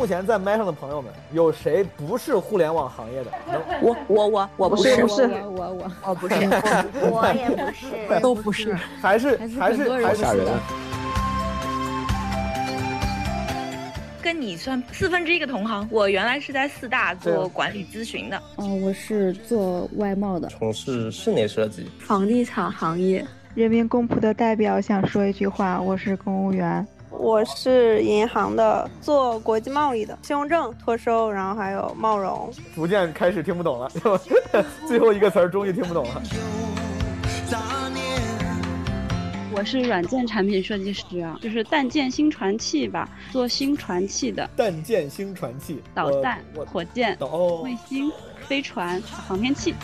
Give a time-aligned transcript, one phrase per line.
[0.00, 3.30] 目前在麦上的朋友们，有谁不是互联网行业的？
[3.84, 6.34] 我我我我不是不是我我我哦，不是，
[7.04, 10.46] 我也不是，都不是，还是还是还是吓人。
[14.22, 15.86] 跟你算四分之一个同行。
[15.90, 23.22] 我原来是在四大做管理咨询的，哦，我是做外贸的，从事室内设计，房地产行业。
[23.54, 26.86] 人民公仆的代表想说一句话：我是公务员。
[27.10, 32.50] 我是银行的，做国际贸易的，信用证、托收，然后还有贸融。
[32.74, 33.90] 逐渐开始听不懂了，
[34.86, 36.22] 最后一个词儿终于听不懂了。
[39.52, 46.38] 我是软件产品设计师啊，就是弹舰新传器吧，做新传器的弹舰星传器，导弹、
[46.72, 47.18] 火箭、
[47.62, 48.10] 卫星、
[48.46, 49.74] 飞船、航天器。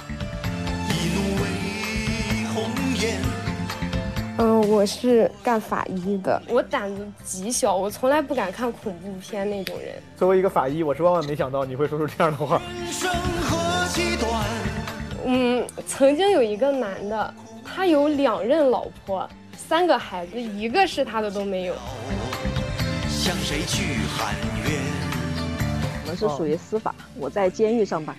[4.38, 6.42] 嗯，我是干法医的。
[6.48, 9.94] 我胆子极小，我从来不敢看恐怖片那种人。
[10.16, 12.60] 作为一个法医，我是万万没想到你会说出这样的话。
[15.24, 19.26] 嗯，曾经有一个男的，他有两任老婆，
[19.56, 21.74] 三个孩子，一个是他的都没有。
[23.08, 24.34] 向谁去喊
[24.68, 24.82] 冤？
[26.02, 28.14] 我们是属于司法，我在监狱上班。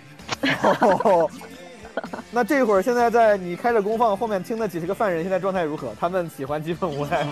[0.63, 1.29] 哦
[2.31, 5.89] 那这会儿现在在你开着功放后面听的几十个犯人现在状态如何？
[5.99, 7.31] 他们喜欢基本无害吗？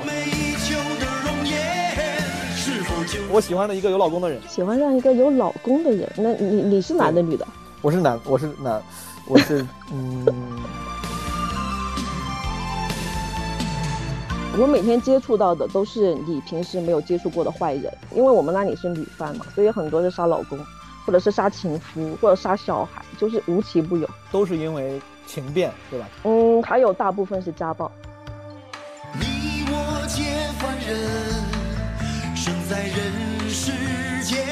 [3.29, 7.45] 我喜欢的一个有老公的人，喜欢上一个有老公的人，那你你是男的女的？
[7.81, 8.81] 我是男，我是男，
[9.27, 10.25] 我是 嗯，
[14.57, 20.57] 我每天接触到的都是你平时没有接触过的坏人，因为我们那里是女犯嘛，所以很多是杀老公，
[21.05, 24.09] 或者是杀情夫，或者杀小孩，就是无奇不有。
[24.31, 26.07] 都是因为情变，对吧？
[26.23, 27.91] 嗯，还有大部分是家暴。
[29.13, 30.23] 你我皆
[30.59, 33.71] 凡人，生在人世
[34.23, 34.43] 间，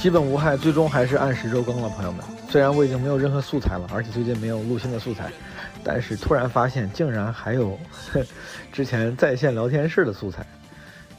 [0.00, 2.24] 基本无害，最终还是按时周更了，朋友们。
[2.48, 5.30] 虽然我已经没有任何素材了，而且最近没有录新的素材，
[5.84, 7.78] 但是突然发现竟然还有
[8.72, 10.42] 之前在线聊天室的素材。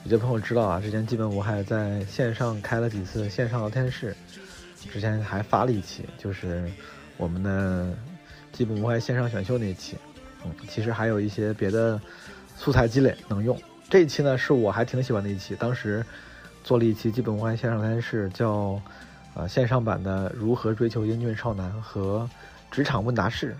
[0.03, 4.17] 有些朋友知道啊，之前基本无害在线上开了几次线上聊天室，
[4.91, 6.67] 之前还发了一期，就是
[7.17, 7.95] 我们的
[8.51, 9.95] 基本无害线上选秀那一期。
[10.43, 12.01] 嗯，其实还有一些别的
[12.57, 13.55] 素材积累能用。
[13.91, 16.03] 这一期呢，是我还挺喜欢的一期，当时
[16.63, 18.81] 做了一期基本无害线上聊天室，叫
[19.33, 22.29] 呃线上版的如何追求英俊少男和
[22.69, 23.55] 职场问答室。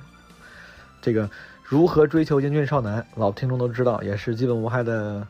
[1.01, 1.29] 这个
[1.63, 5.25] 如何追求英俊少男，老听众都知道，也是基本无害的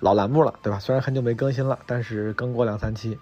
[0.00, 0.78] 老栏目了，对吧？
[0.78, 3.18] 虽然很久没更新了，但是更过两三期。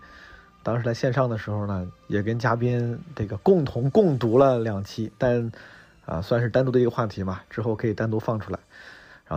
[0.62, 5.50] 当时在线上的时候呢，也跟嘉宾这个共同共读了两期，但
[6.04, 8.59] 啊算是单独的一个话题嘛，之后可以单独放出来。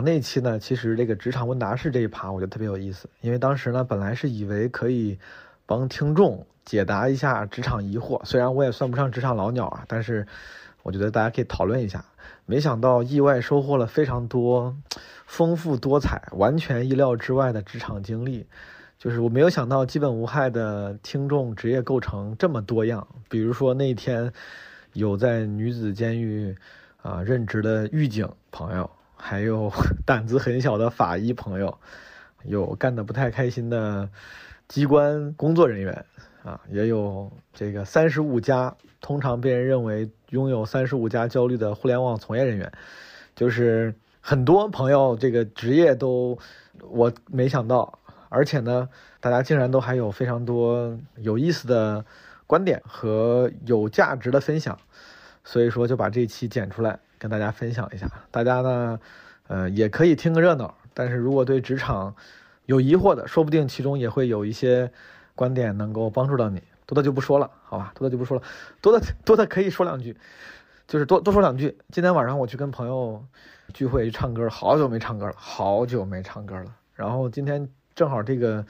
[0.04, 5.18] 那一期呢，其实这个职场问答室这一趴，我觉得特别有意思，因为当时呢，本来是以为可以
[5.66, 10.26] 帮听众解答一下职场疑惑，虽然我也算不上职场老鸟啊，但是
[10.84, 12.04] 我觉得大家可以讨论一下。
[12.46, 14.76] 没想到意外收获了非常多
[15.26, 18.48] 丰富多彩、完全意料之外的职场经历。
[18.98, 24.32] 就是我没有想到基本无害的听众职业构成这么多样，比如说那天
[24.94, 26.56] 有在女子监狱
[27.02, 29.72] 啊、任职的狱警朋友，还有
[30.06, 31.78] 胆子很小的法医朋友，
[32.44, 34.10] 有干得不太开心的
[34.68, 36.06] 机关工作人员
[36.44, 42.72] 啊，也有这个三十五加，通常被人认为拥有三十五加焦虑的互联网从业人员，
[43.36, 46.38] 就是很多朋友这个职业都
[46.90, 48.00] 我没想到，
[48.30, 48.88] 而且呢，
[49.20, 52.06] 大家竟然都还有非常多有意思的
[52.46, 54.78] 观点和有价值的分享，
[55.44, 57.00] 所以说就把这一期剪出来。
[57.18, 58.10] 跟大家分享一下。
[58.32, 59.00] 大家呢，
[59.48, 62.16] 呃，也可以听个热闹，但是如果对职场
[62.66, 64.92] 有疑惑的，说不定其中也会有一些
[65.36, 66.62] 观点能够帮助到你。
[66.86, 68.44] 多的就不说了，好吧，多的就不说了，
[68.82, 70.16] 多的多的可以说两句，
[70.88, 71.78] 就是多多说两句。
[71.92, 73.26] 今天晚上我去跟朋友
[73.74, 76.74] 聚会去唱歌，好久没唱歌了，好久没唱歌了。
[76.96, 78.66] 然后今天正好这个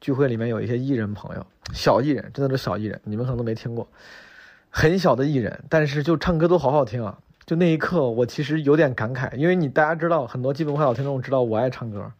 [0.00, 3.86] 聚会里面有一些艺人朋友，小艺人，真的是小艺人，你们可能都没听过。
[4.68, 7.18] 很小的艺人，但是就唱歌都好好听啊！
[7.46, 12.12] 就那一刻，我其实有点感慨，因为你大家知道，很多基本无害老听众知道我爱唱歌，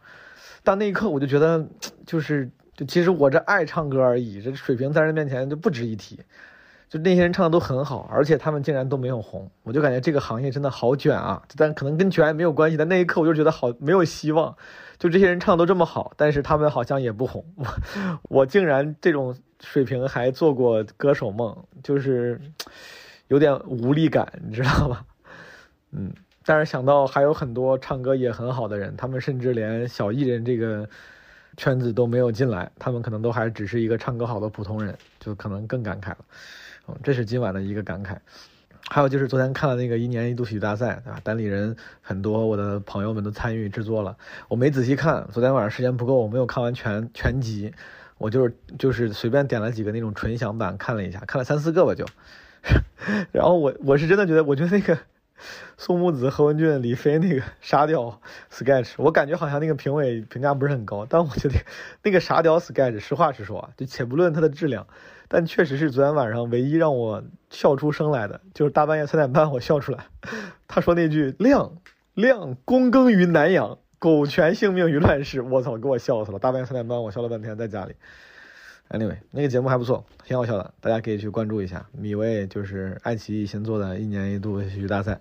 [0.63, 1.65] 但那一刻我就觉得，
[2.05, 6.19] 就是就其实我这爱唱歌而已，这水平在人面前就不值一提。
[6.89, 11.41] 就那些人唱的都很好，而且他们竟然都没有红，我就感觉这个行业真的好卷啊！
[11.57, 14.55] 但可能跟卷也没有关系，但那一刻我就觉得好没有希望。
[14.99, 17.65] 就这些人唱的都这么好，但是他们好像也不红，我
[18.29, 22.39] 我竟然这种水平还做过歌手梦，就是
[23.27, 25.03] 有点无力感，你知道吧？
[25.95, 26.11] 嗯，
[26.45, 30.89] 但是想到还有很多唱歌也很好的人，他们甚至连小艺人这个
[31.55, 36.17] 圈子都没有进来，他们可能都还只是一个唱歌好的普通人，就可能更感慨了。
[36.87, 38.17] 嗯，这是今晚的一个感慨。
[38.89, 41.17] 还有就是昨天看了那个一年一度喜剧大赛，对吧？
[41.23, 44.17] 单立人很多我的朋友们都参与制作了，
[44.49, 47.73] 我没仔细看，昨天晚上时间不够，我没有看完全全集，
[48.17, 52.05] 我就是就是随便点了几个那种纯享版看了一下，看了三四个吧就。
[53.31, 54.97] 然后我我是真的觉得，我觉得那个
[55.77, 61.55] 宋木子、何文俊、李飞那个沙雕 sketch，我感觉好像那个评委评价不是很高，但我觉得
[62.03, 64.87] 那个沙雕 sketch，实话实说啊，就且不论它的质量。
[65.29, 70.05] 但确实是昨天晚上唯一让我笑出声来的，就是大半夜三点半我笑出来。
[70.67, 71.77] 他说那句“亮
[72.13, 76.37] 亮躬耕于南阳，苟全性命于乱世”，我操，给我笑死了。
[76.37, 77.95] 大半夜三点半我笑了半天，在家里。
[78.89, 81.87] Anyway，那个节目还不错，挺好笑的，大家可以去关注一下。
[81.93, 85.19] 米未就是爱奇艺新做的一年一度喜剧大赛。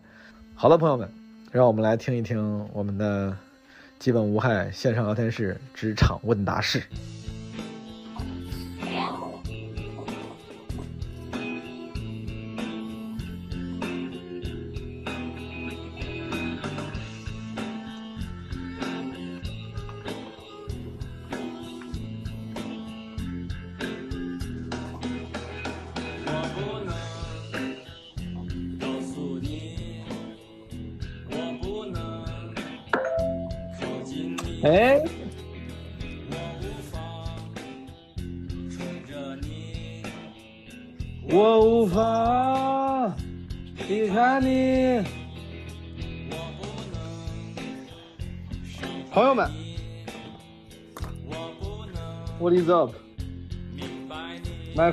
[0.55, 1.09] 好了，朋友们，
[1.51, 3.37] 让我们来听一听我们的
[3.99, 6.81] 基本无害线上聊天室职场问答室。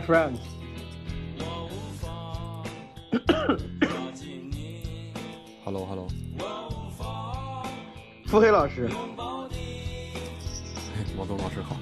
[0.10, 0.28] My
[5.64, 6.08] friends？Hello Hello，
[8.26, 8.90] 腹黑老师，
[11.16, 11.78] 毛东老师好。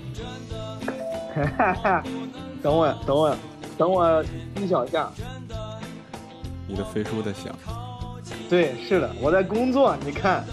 [1.34, 2.04] 哈哈，
[2.62, 3.34] 等我，等我，
[3.78, 4.22] 等我
[4.56, 5.10] 一下。
[6.68, 7.56] 你的飞书在响。
[8.50, 10.44] 对，是的，我在工作，你看。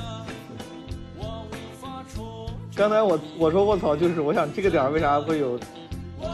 [2.77, 5.59] 刚才我我说卧槽，就是我想这个点儿为啥会有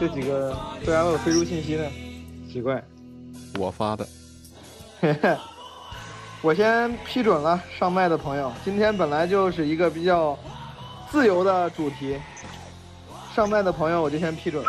[0.01, 1.83] 这几个突然我有飞猪信息呢？
[2.51, 2.83] 奇怪。
[3.59, 4.07] 我发的。
[6.41, 10.35] 我先批准了上麦的朋友，今天本来就是一个比较
[11.11, 12.17] 自由的主题，
[13.35, 14.65] 上麦的朋友我就先批准。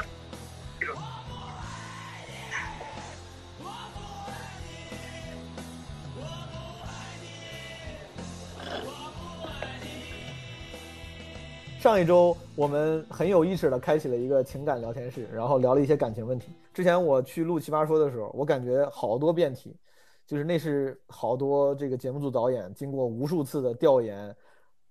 [11.83, 16.53] 上一周我们很有意识的开启了一个情感聊天室，然后聊了一些感情问题。
[16.73, 19.77] 之前我去录《奇葩说》的时候，我感觉好多辩题。
[20.25, 24.33] 就是那是好多这个节目组导演经过无数次的调研，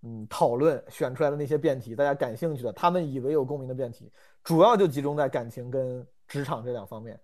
[0.01, 4.11] 嗯，讨论选出来的那些辩题，大家感兴趣的，他们以为有共鸣的辩题，
[4.43, 7.17] 主要就集中在感情跟职场这两方面。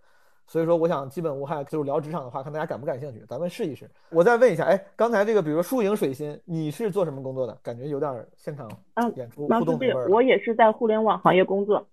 [0.47, 3.89] 所以说，我想基本无害，就是聊职场的话，看大家感不感兴趣，咱们试一试。
[4.09, 7.53] 我再问一下，哎，刚才这个，比如说输赢水心，你是做什么工作的？
[7.61, 8.67] 感觉有点现场
[9.15, 10.07] 演出互动味儿。
[10.09, 11.85] 我也是在互联网行业工作。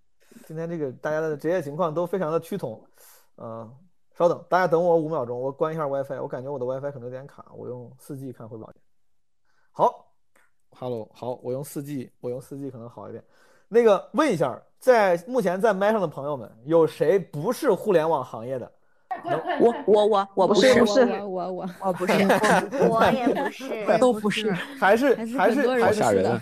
[0.47, 2.83] 今天这个大家的职业情况都非常的趋同，
[3.37, 3.71] 嗯。
[4.17, 6.23] 稍等，大家等我五秒钟，我关一下 WiFi。
[6.23, 8.81] 我感觉我的 WiFi 可能有点卡，我用 4G 看会好一点。
[9.73, 10.07] 好
[10.71, 13.25] ，Hello，好，我用 4G，我用 4G 可能好一点。
[13.67, 18.71] 那个问一下，在目前在麦上的朋友们，有谁不是互联网行业的？
[19.59, 22.13] 我我我我不是不是我我我 我不是
[22.91, 26.41] 我也不是都不是， 还是还是还是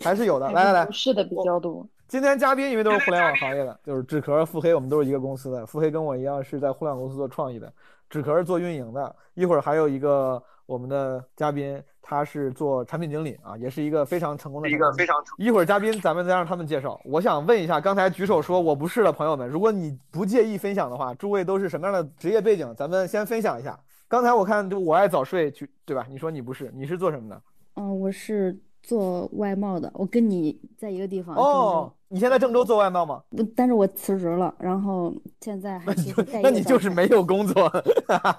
[0.00, 0.50] 还是有的。
[0.50, 1.86] 来来来，是的比较多。
[2.08, 5.64] 今天嘉宾因为都是互联网行业的，就是纸壳、腹黑，我们都是一个公司的。
[5.64, 7.72] 腹黑跟我一样是在互联网公司做创意的，
[8.10, 9.14] 纸壳是做运营的。
[9.34, 14.68] 一会儿还有一个我们的嘉宾，他是做产品经理啊，也是一个非常成功的。
[14.68, 15.16] 一个非常。
[15.38, 17.00] 一会儿嘉宾咱们再让他们介绍。
[17.02, 22.74] 我想问一下，刚才举手说我不是的朋友们，如果你不介意分享的话，诸位都是什么样的职业背景？
[22.76, 23.78] 咱们先分享一下。
[24.06, 26.06] 刚才我看就我爱早睡，去对吧？
[26.10, 27.42] 你说你不是，你是做什么的？
[27.76, 31.34] 嗯，我是做外贸的，我跟你在一个地方。
[31.34, 31.90] 哦。
[32.06, 33.20] 你现在郑州做外贸吗？
[33.30, 35.92] 不，但是我辞职了，然后现在还
[36.40, 37.68] 那你就是没有工作，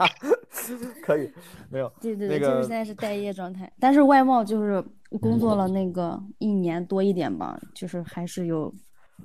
[1.02, 1.32] 可以，
[1.70, 1.92] 没有。
[2.02, 3.72] 对对对，那个就是现在是待业状态。
[3.80, 4.84] 但是外贸就是
[5.22, 8.74] 工作了那个一年多一点吧，就是还是有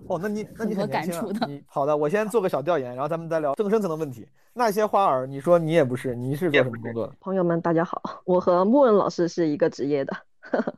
[0.06, 1.46] 哦，那你那你很多很年轻啊感触的。
[1.46, 4.26] 你好的，我先做个小调研，然后咱们再聊更深层的问题。
[4.52, 7.12] 那些花儿，你说你也不是，你是做什么工作的？
[7.20, 10.16] 朋友们，大家好，我和莫文老师是一个职业的。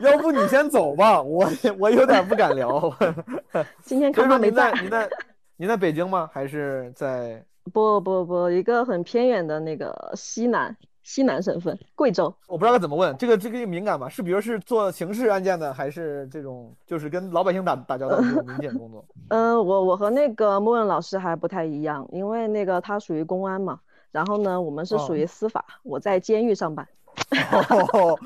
[0.00, 1.46] 要不你先走吧，我
[1.78, 2.92] 我有点不敢聊。
[3.82, 5.10] 今天所以说康康没在您在
[5.56, 6.30] 您在北京吗？
[6.32, 7.44] 还是在？
[7.72, 12.34] 不不不，一个很偏远的那个西南西南省份，贵州。
[12.46, 14.08] 我不知道该怎么问，这个这个敏感吧？
[14.08, 19.04] 是比如是做刑事案件的，还是这种就是跟老百姓打打交道的这种民检工作？
[19.28, 23.80] 嗯、 我我和那个莫问老师还不太一样，因为那个他属于公安嘛，
[24.12, 26.86] 然后呢，我们是属于哦司法，我在监狱上班。
[27.92, 28.18] 哦，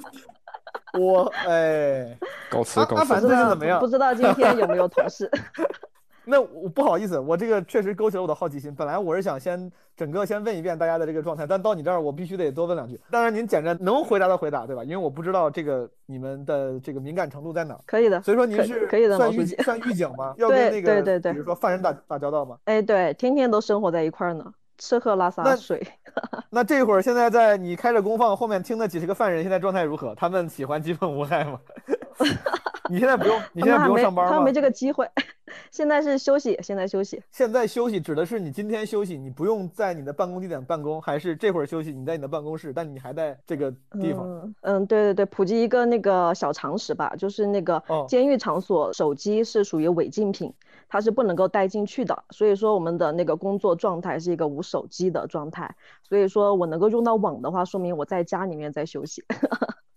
[0.99, 2.19] 我哎，
[2.51, 3.79] 高词高词阿阿凡最近怎么样？
[3.81, 5.31] 不知道今天有没有同事？
[6.25, 8.75] 那我不好意思，我这个确实勾起了我的好奇心。
[8.75, 13.00] 本来我是想先整个先问一遍大家的这个状态，但到你这儿我必须得多问两句。
[13.11, 14.85] 当然您简单能回答的回答，对吧？
[14.85, 17.81] 因为我不知道这个你们的这个敏感程度在哪儿。
[17.87, 19.57] 可以的，所以说您是可以的，算狱毛书记。
[19.62, 20.35] 算狱警吗？
[20.38, 22.57] 要跟那个对对对比如说犯人打打交道吗？
[22.64, 24.45] 哎，对，天天都生活在一块儿呢，
[24.79, 25.85] 吃喝拉撒那睡。
[26.50, 30.14] 那这会儿现在在你开着公放后面听的几十个犯人现在状态如何？
[30.14, 31.59] 他们喜欢基本无害吗？
[32.91, 34.31] 你现在不用，你现在不用上班吗？
[34.31, 35.09] 他们没这个机会，
[35.71, 37.23] 现在是休息，现在休息。
[37.31, 43.71] 现在休息指的是你今天休息，你不用在你的办公地点办公，还是这会儿休息你在你的办公室，但你还在这个
[44.01, 44.27] 地方？
[44.27, 50.53] 嗯嗯，对对对，普及一个那个小常识吧，就是那个哦监狱场所手机是属于违禁品，
[50.89, 52.25] 它是不能够带进去的。
[52.31, 55.75] 所以说我们的那个工作状态是一个无手机的状态。
[56.03, 59.25] 所以说我能够用到网的话，说明我在家里面在休息。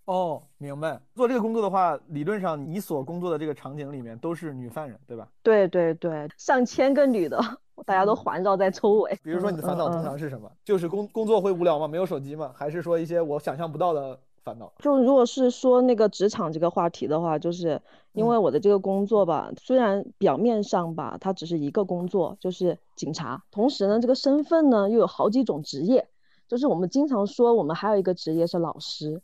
[0.06, 1.00] 哦，明白。
[1.14, 5.28] 做这个工作的话，理论上你所工作的这个场景里面都是女犯人，对吧？
[5.42, 7.38] 对对对，上千个女的，
[7.84, 9.18] 大家都环绕在周围。
[9.22, 10.50] 比如说你的烦恼通常是什么？
[10.64, 11.88] 就是工工作会无聊吗？
[11.88, 12.52] 没有手机吗？
[12.54, 14.72] 还是说一些我想象不到的烦恼？
[14.78, 17.82] 就如果是说那个职场这个话题的话，就是
[18.12, 26.06] 因为我的这个工作吧，虽然表面上吧，它只是一个工作，就是警察，同时呢，这个身份呢又有好几种职业，
[26.46, 29.20] 就是我们经常说我们还有一个职业是老师，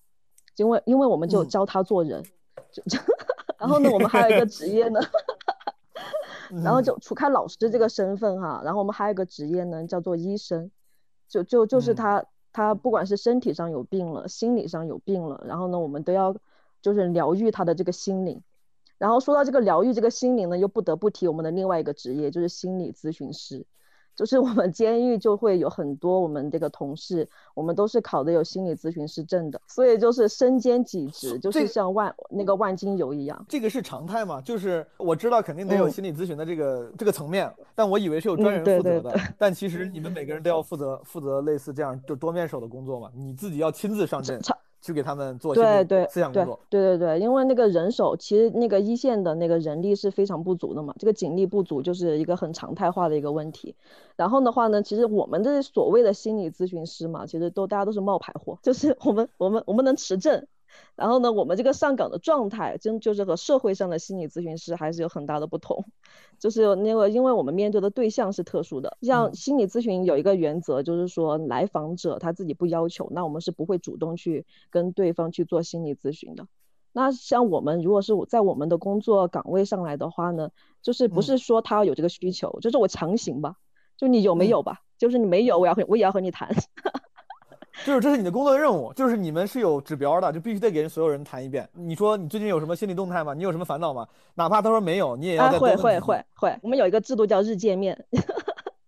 [0.57, 2.23] 因为因为我们就教他做人，
[2.71, 2.99] 就就
[3.59, 5.01] 然后呢，我们还有一个职业呢，
[6.63, 10.71] 然后就除开老师这个身份哈，然后我们还有一个职业呢叫做医生，
[11.29, 16.35] 就就就是嗯他、他不管是身体上有病了，心理上有病了，然后呢，我们都要
[16.81, 18.43] 就是疗愈他的这个心灵。
[18.99, 23.65] 然后说到这个疗愈这个心灵呢，又不得不提我们的另外一个职业，就是心理咨询师。
[24.23, 33.45] 就是我们监狱就会有很多我们这个同事，我们都是考的有心理咨询师证的，所以就是身兼几职，就是像万那个万金油一样。
[33.49, 34.41] 这个是常态嘛？
[34.41, 38.83] 就是我知道肯定得有嗯心理咨询的这个、这个层面，但我以为是有嗯专人负责的。
[38.83, 44.41] 对对对但其实你们每个人都要负责负责类似这样就多面手的工作嘛，你自己要亲自上阵
[44.83, 46.61] 去给他们做对对对思想工作。
[46.69, 53.75] 对对对，因为那个人手其实那个一线的那个人力是非常不足的嘛，这个警力不足就是一个很常态化的一个问题。
[54.17, 60.47] 然后的话呢，其实我们这所谓的心理咨询师嘛，其实都大家都是冒牌货，就是我们我们我们能持证。
[60.95, 65.85] 然后呢，我们这个上岗的状态，真就是和社会上的心理咨询师还是有很大的不同，
[66.39, 68.97] 就是那个，因为我们面对的对象是特殊的。
[69.03, 76.47] 像心理咨询有一个原则，就是说来访者他自己不要求，那我们是不会主动去跟对方去做心理咨询的。
[76.93, 80.51] 那像我们如果是在我们的工作岗位上来的话呢，
[80.83, 83.57] 就是不是说他有这个需求，就是我强行吧，
[83.97, 86.55] 就你有没有吧，就是你没有，我要和我也要和你谈。
[87.85, 91.69] 就是这是你的工作任务，就是你们是有指标的，就必须得给人所有人谈一遍。
[91.73, 93.35] 你说你最近有什么心理动态吗？
[93.35, 94.07] 你有什么烦恼吗？
[94.35, 97.99] 哪怕他说没有，你也要啊，会再多问几句会会会，我们有一个制度叫日见面。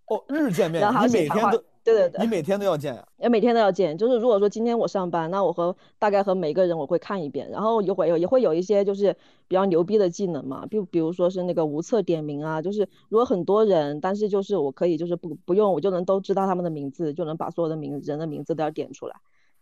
[0.06, 9.14] 哦，日见面你每天都对对对，你每天都要见呀、也每天都要见，就是如果说今天我上班，那我和大概和每个人我会看一遍，然后也会有也会有一些就是
[9.46, 19.14] 比较牛逼的技能嘛，比比如说是那个无测点名啊，就是如果很多人，但是就是我可以就是不不用我就能都知道他们的名字，就能把所有的名人的名字都要点出来，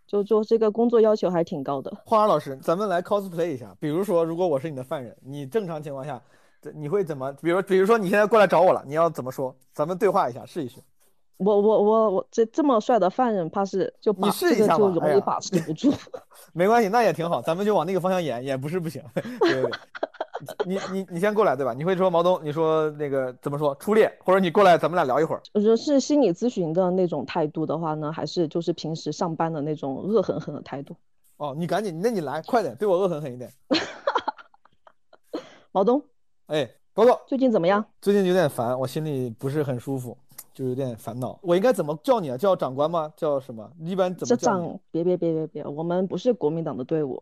[0.06, 1.92] 就就这个工作要求还挺高的。
[2.06, 3.74] 花儿老师，咱们来 cosplay 一下。
[3.80, 6.22] 比如说，如果我是你的犯人，你正常情况下，
[6.60, 7.32] 这你会怎么？
[7.42, 9.54] 比如，比如说你现在过来找我了，你要怎么说？
[9.74, 10.80] 咱们对话一下，试一试。
[11.44, 15.92] 我我我我这这么帅的犯人，怕是就把你试这个就容易把持不住。
[16.52, 19.02] 没关系，那也挺好，咱们就往那个方向演，也不是不行。
[19.14, 19.70] 对对对，
[20.66, 21.72] 你你你先过来，对吧？
[21.72, 23.74] 你会说毛东，你说那个怎么说？
[23.76, 25.42] 初恋，或者你过来，咱们俩聊一会儿。
[25.54, 30.94] 我觉得是心理咨询的那种态度的话呢，还是就是平时上班的那种恶狠狠的态度？
[31.38, 33.50] 哦，你赶紧，那你来，快点，对我恶狠狠一点。
[35.72, 36.02] 毛东，
[36.48, 37.84] 哎，报告，最近怎么样？
[38.00, 40.16] 最近有点烦，我心里不是很舒服，
[40.52, 41.38] 就有点烦恼。
[41.42, 42.36] 我应该怎么叫你啊？
[42.36, 43.12] 叫长官吗？
[43.16, 43.70] 叫什么？
[43.80, 44.50] 一般怎么叫？
[44.50, 47.20] 长别别别别别，我们不是国民党的队伍，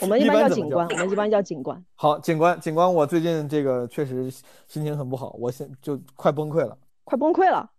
[0.00, 1.84] 我们一一般叫叫警官，我们一般叫警官。
[1.94, 4.30] 好，警官，警官，我最近这个确实
[4.66, 6.76] 心情很不好，我现就快崩溃了。
[7.04, 7.70] 快崩溃了！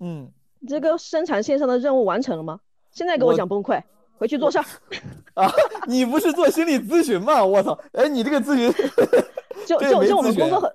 [0.00, 0.30] 嗯，
[0.68, 2.60] 这个生产线上的任务完成了吗？
[2.92, 3.82] 现在给我我讲崩溃，
[4.16, 4.64] 回去做事儿。
[5.34, 5.50] 啊，
[5.86, 7.44] 你不是做心理咨询吗？
[7.44, 7.78] 我操！
[7.92, 8.72] 哎，你这个咨询
[9.66, 10.72] 就就就我们工作很，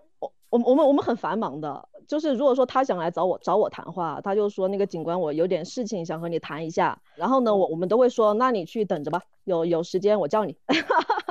[0.54, 1.90] 我我们我们我们很繁忙的。
[2.06, 7.02] 就是如果说他想来找我找我谈话，他就说那个警官，我有点事情想和你谈一下。
[7.16, 10.56] 然后呢，我我们都会说，那你去等着吧，有有时间我叫你。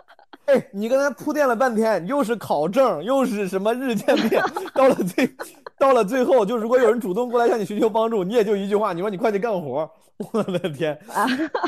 [0.46, 4.42] 哎，你刚才铺垫了半天，又是考证，又是什么日渐变，
[4.74, 5.36] 到了最，
[5.78, 9.88] 到了最后，就如果有人主动过来向你寻求帮助，你也就一句话，你说你快去干活，
[10.32, 10.98] 我的天！
[11.08, 11.24] 啊，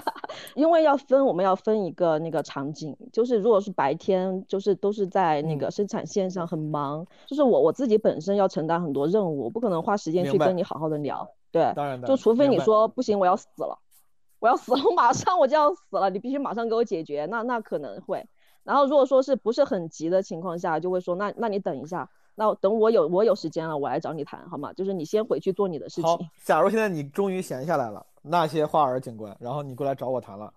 [0.54, 13.78] 因为要分，我们要分一个那个场景，就是如果是白天，就是都是在那嗯个生产线上很忙，就是我我自己本身要承担很多任务，我不可能花时间去跟你好好的聊，对，当然的就除非你说不行，我要死了，
[14.40, 18.26] 我要死了，我马上我就要死了，你必须马上给我解决，那那可能会。
[18.64, 24.72] 然后如果说是不是很急的情况下，就会说那那你等一下，那等我有我有时间了，我来找你谈，好吗？
[24.72, 30.52] 就是你先回去做你的事好情。，假如现在你终于闲下来了，那些花儿警官，然后你过来找我谈了，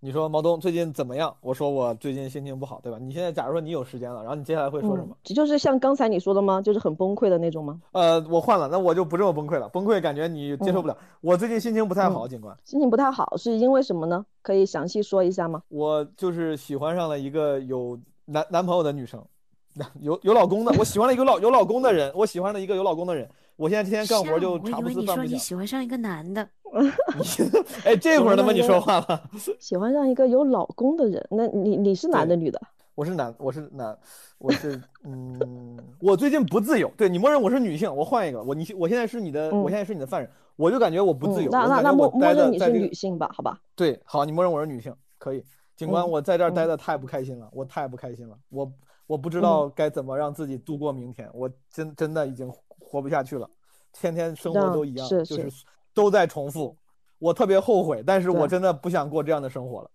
[0.00, 1.34] 你说毛东最近怎么样？
[1.40, 2.98] 我说我最近心情不好，对吧？
[3.00, 5.08] 你现在假如说你有时间了，然后你接下来会说什么？
[5.10, 6.62] 嗯，就是像刚才你说的吗？
[6.62, 7.80] 就是很崩溃的那种吗？
[7.90, 9.68] 呃，我换了，那我就不这么崩溃了。
[9.70, 10.96] 崩溃感觉你接受不了。
[11.20, 14.24] 我最近心情不太好，警官，心情不太好，是因为什么呢？
[14.40, 15.60] 可以详细说一下吗？
[15.68, 19.20] 我就是喜欢上了一个有男男朋友的女生，
[20.00, 20.72] 有有老公的。
[20.78, 23.28] 我喜欢了一个老有老公的人，我喜欢了一个有老公的人。
[23.58, 25.36] 我现在天天干活就我茶不以为你说你思饭不。
[25.36, 26.48] 喜欢上一个男的
[27.84, 29.22] 哎，这会儿他妈你说话了。
[29.58, 32.60] 喜欢上一个有老公的人，那你你是男的女的？
[32.94, 33.98] 我是男，我是男，
[34.38, 36.88] 我是嗯，我最近不自由。
[36.96, 41.50] 对你默认我是女性，我换一个，我你我现在是你的，我现在是你的犯人，我就感觉我不自由。
[41.50, 43.28] 嗯那我那那默认你是女性吧？
[43.34, 43.58] 好吧。
[43.74, 45.44] 对，好，你默认我是女性，可以。
[45.74, 48.70] 警官，嗯我在这儿待的太不开心了，我太不开心了，我
[49.08, 52.48] 我不知道该怎么让自己度过明天，我真真的已经
[52.88, 53.48] 活不下去了，
[53.92, 56.76] 天天生活都一样，是就是是都在重复，
[57.18, 59.90] 我特别后悔，但是我真的不想过这样的生活了。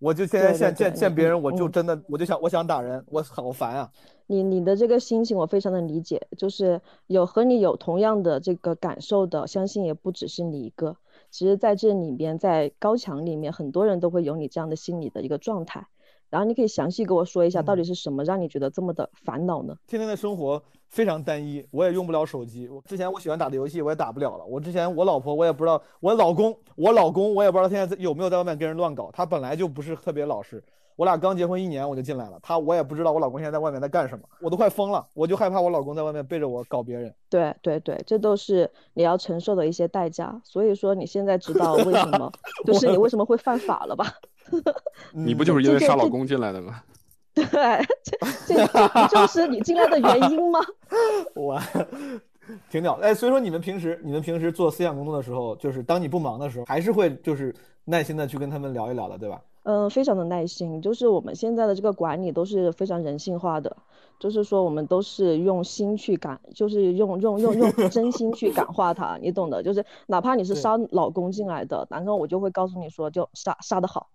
[0.00, 3.90] 我就现在见见见别人，我嗯就真的我就想我想打人，我好烦啊！
[4.28, 10.96] 你你的这个心情我非常的理解，就是有和你有同样的这个感受的，相信也不只是你一个。
[11.32, 15.88] 其实在这里面，在高墙里面，很多人都会有你这样的心理的一个状态。
[16.30, 19.74] 然后你可以详细给我说一下，到底是什么让你觉得这么的烦恼呢？
[19.86, 22.68] 天天的生活非常单一，我也用不了手机。
[22.68, 24.44] 我之前我喜欢打的游戏我也打不了了。
[24.44, 29.10] 我之前我老婆我也不知道，我老公我老公我也不知道现在在有没有在外面跟人乱搞。
[29.12, 30.62] 他本来就不是特别老实，
[30.96, 37.14] 我俩刚结婚一年我就进来了，他我也不知道我老公现在在外面在干什么，我都快疯了，我就害怕我老公在外面背着我搞别人。
[37.30, 40.40] 对对对，这都是你要承受的一些代价。
[40.44, 42.30] 所以说你现在知道为什么，
[42.66, 44.06] 就是你为什么会犯法了吧？
[45.12, 46.82] 你不就是因为杀老公进来的吗？
[47.34, 47.44] 对，
[48.02, 50.58] 这这这不就是你进来的原因吗？
[51.36, 51.60] 我
[52.68, 53.04] 挺屌的。
[53.04, 59.40] 哎，所以说你们平时你们平时做思想工作的时候，就是当你不忙的时候，还是会就是耐心的去跟他们聊一聊的，对吧？
[59.62, 63.76] 嗯，非常的耐心，就是我们现在的这个管理都是非常人性化的，
[64.18, 74.08] 就是说我们都是用心去感，就是用用用用真心去感化他，你懂的，就是哪怕你是杀老公进来的，然后我就会告诉你说，就杀杀的好。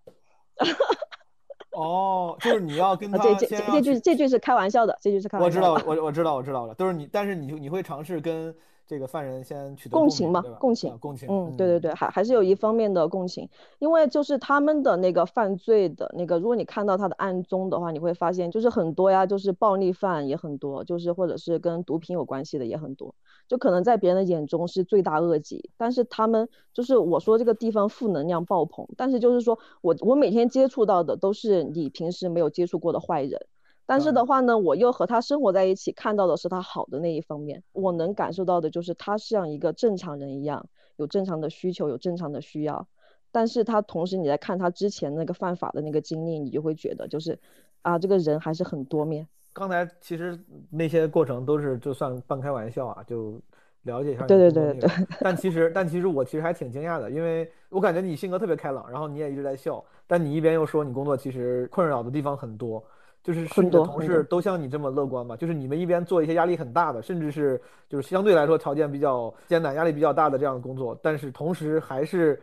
[1.72, 6.00] 哦，就是你要跟啊，他这这这这句这句是开玩笑的，这句是开我知道，玩笑的。
[6.00, 6.74] 我我知道，我知道了。
[6.74, 8.54] 都是你，但是你你会尝试跟
[8.86, 10.42] 这个犯人先取得共情嘛？
[10.60, 11.28] 共情啊共情。
[11.30, 23.14] 嗯，对对对，还还是有一方面的共情，因为就是他们的那个犯罪的那个，如果你看到他的案宗的话，你会发现就是很多呀，就是暴力犯也很多，就是或者是跟毒品有关系的也很多，
[23.48, 33.46] 就可能在别人的眼中是罪大恶极，但是他们就是我说这个地方负能量爆棚，但是就是说我我每天接触到的都是你平时没有接触过的坏人。
[33.86, 37.62] 但是的话呢，我又和他生活在一起，看到的是他好的那一方面。
[37.72, 40.66] 我能感受到的就是他像一个正常人一样，
[40.96, 42.86] 有正常的需求，有正常的需要。
[43.30, 47.38] 但是他同时你在看他之前那个犯法的那个经历，你就会觉得就是，
[47.82, 49.26] 啊，这个人还是很多面。
[49.52, 50.38] 刚才其实
[50.70, 53.40] 那些过程都是就算半开玩笑啊，就
[53.82, 55.08] 了解一下对对的对对工作内容。
[55.20, 62.82] 但其实但其实我其实还挺惊讶的，因为我感觉你性格特别开朗，然后你也一直在笑，但你一边又说你工作其实困扰的地方很多。
[63.24, 65.34] 就是是很你的同事都像你这么乐观吗？
[65.34, 67.58] 就是你们一边做一些压力很大的，甚至是
[67.88, 72.38] 就是相对来说条件比较艰难、压力比较大的这样的工作，但是同时还是，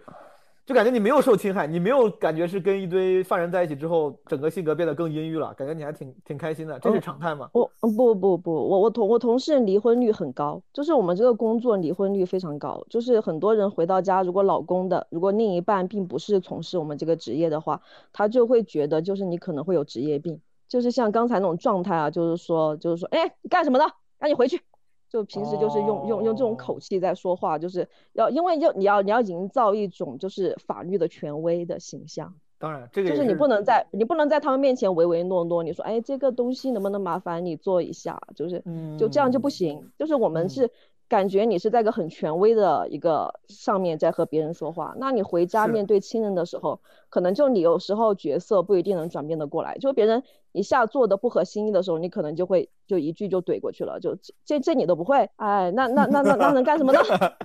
[0.65, 7.47] 就感觉你没有受侵害，你没有感觉是跟一堆犯人在一起之后，整个性格变得更阴郁了，感觉你还挺挺开心的，这是常态吗？
[7.53, 17.79] 我不不不，我我同我同事离婚率很高，就是我们这个工作离婚率非常高，就是很多人回到家，如果老公的，如果另一半并不是从事我们这个职业的话，
[18.11, 20.39] 他就会觉得就是你可能会有职业病，
[20.71, 23.83] 就是像刚才那种状态啊，就是说就是说，哎，你干什么呢？
[24.17, 24.61] 赶紧回去。
[25.09, 32.33] 就平时就是用用用这种口气在说话，就是要因为要你要你要营造一种就是法律的权威的形象。
[32.57, 38.63] 当然，这个就是你不能在你不能在他们面前唯唯诺诺，你说哎这个东西能不能麻烦你做一下，就是
[38.97, 39.91] 就这样就不行。
[39.97, 40.71] 就是我们是
[41.11, 50.23] 感觉你是在个很权威的一个上面在和别人说话，那你回家面对亲人的时候，可能就你有时候角色不一定能转变得过来，就别人。
[50.53, 56.99] 一下做的不合心意的时候，你可能就会就一句就怼过去了，就这这你都不会，哎，那那那那那能干什么呢？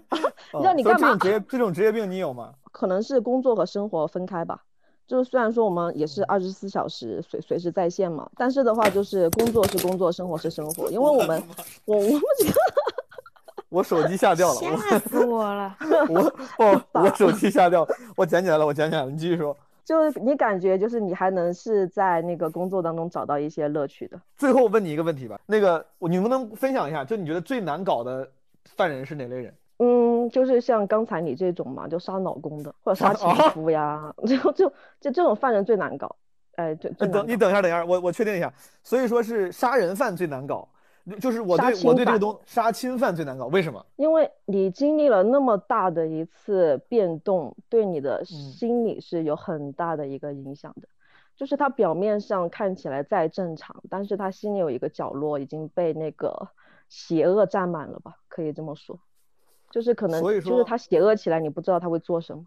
[0.63, 1.09] 让你干嘛？
[1.09, 2.55] 这种职业这种职业病你有吗？
[2.73, 4.63] 可能是工作和生活分开吧。
[5.07, 11.41] 就是虽然说我们也是二十四小时随随时在线嘛，但是的话就是工作是工作，生活是生活，因为我们
[11.87, 12.53] 我我们这个
[13.69, 15.77] 我手机下掉了，吓死我了！
[16.09, 16.21] 我
[16.65, 19.57] 哦，我手机 下掉，我捡起来了，我捡起来了，你继续说。
[19.85, 24.21] 就是你感觉，就是你还能是在那个工作当中找到一些乐趣的。
[24.37, 28.29] 最后问你一个问题吧，那个你能不能分享一下，就你觉得最难搞的
[28.75, 29.55] 犯人是哪类人？
[29.79, 34.69] 嗯，就是像刚才你这种嘛，就杀老公的或者杀情夫呀， 就就
[35.01, 36.17] 就这种犯人最难搞。
[36.57, 38.53] 哎，对，等你等一下，等一下，我我确定一下，
[38.83, 40.67] 所以说是杀人犯最难搞。
[41.21, 43.85] 就是我对我对这个东杀亲犯最难搞，为什么？
[43.97, 50.89] 因为你经历了那么大的一次变动，对你的心理是有很大的一个影响的。
[51.37, 56.49] 就是他表面上看起来再正常，但是他心里有一个角落已经被那个
[56.89, 58.17] 邪恶占满了吧？
[58.27, 58.99] 可以这么说，
[59.71, 62.43] 就是可能就是他邪恶起来，你不知道他会做什么。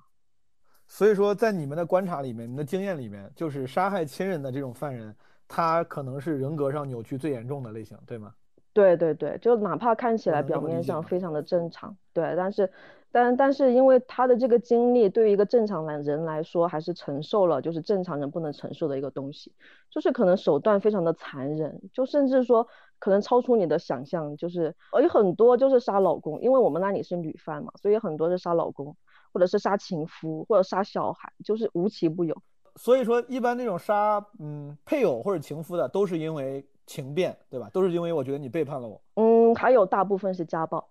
[0.87, 5.15] 所以说，在你们的观察里面，你们的经验里面，就是杀害亲人的这种犯人，
[5.47, 8.33] 他可能是人格上扭曲最严重的类型，对吗？
[8.79, 12.71] 对对对，就哪怕看起来表面上非常的正常，对，但是，
[13.11, 19.51] 但但是因为他的这个经历，对于一个正常人人来说，还是承受了就是正常人不能承受的一个东西，
[19.89, 22.65] 就是可能手段非常的残忍，就甚至说
[22.99, 28.95] 可能超出你的想象，就是有很多就是杀老公，因为我们那里是女犯嘛，所以很多是杀老公，
[29.33, 32.33] 或者是杀情夫，或者杀小孩，就是无奇不有。
[32.77, 36.65] 所以说，一般那种杀嗯配偶或者情夫的，都是因为。
[36.89, 37.69] 情变，对吧？
[37.71, 38.99] 都是因为我觉得你背叛了我。
[39.13, 40.89] 嗯，还有大部分是家暴，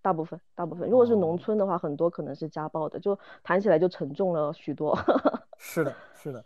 [0.00, 0.88] 大部分，大部分。
[0.88, 4.98] 如果是农村的话，很多可能是家暴的，就谈起来就沉重了许多。
[5.58, 6.42] 是的，是的，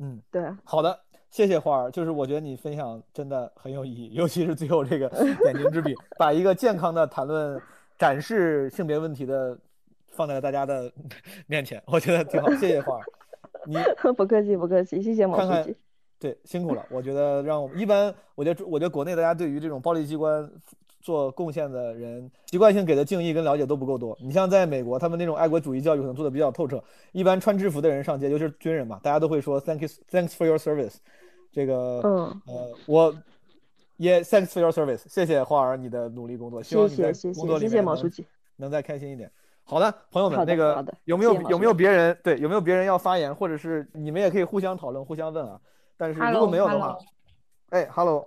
[0.00, 0.52] 嗯，对。
[0.64, 1.90] 好的，谢谢花儿。
[1.90, 5.08] 就是我觉得你分享真的很有意义，尤其是最后这个
[5.42, 7.58] 点睛之笔，把一个健康的谈论、
[7.96, 9.58] 展示性别问题的
[10.08, 10.92] 放在了大家的
[11.48, 12.50] 面前，我觉得挺好。
[12.50, 13.04] 谢谢花儿，
[13.64, 13.78] 你
[14.14, 15.74] 不客气，不客气，谢谢毛书记。
[16.26, 16.84] 对，辛苦了。
[16.90, 20.50] 我觉得让我们一般，我觉得我觉得国内大家对于这种暴力机关
[21.00, 24.16] 做贡献的人，习惯性给的敬意跟了解都不够多。
[24.20, 26.82] 你像在美国，他们那种爱国主义教育可能做的比较透彻。
[27.12, 30.96] 一般穿制服的人上街，尤其是军人嘛，大家都会说 “Thank you, thanks for your service”。
[31.52, 33.14] 这个，嗯，呃，我
[33.98, 37.84] 也 Thanks for your service，谢谢花儿你的努力工作，希望你在工作里面
[38.56, 39.30] 能再开心一点。
[39.62, 45.60] 好的，朋友们，那个有没有有没有别人对有没有别人要发言，或者是你们也可以互相讨论、互相问啊。
[45.96, 46.96] 但是如果没有的话，
[47.70, 48.26] 哎，Hello，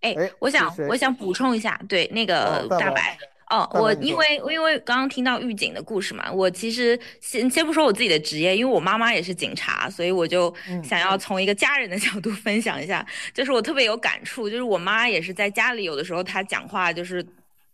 [0.00, 3.18] 哎，我想我想补充一下，对那个大白，
[3.50, 17.24] 哦，我因为因为刚刚听到狱警的故事嘛，我其实先先不说我自己的职业，因为我妈妈也是警察，所以我就想要从一个家人的 角度分享一下，就是我特别有感触，就是我妈也是在家里有的时候她讲话就是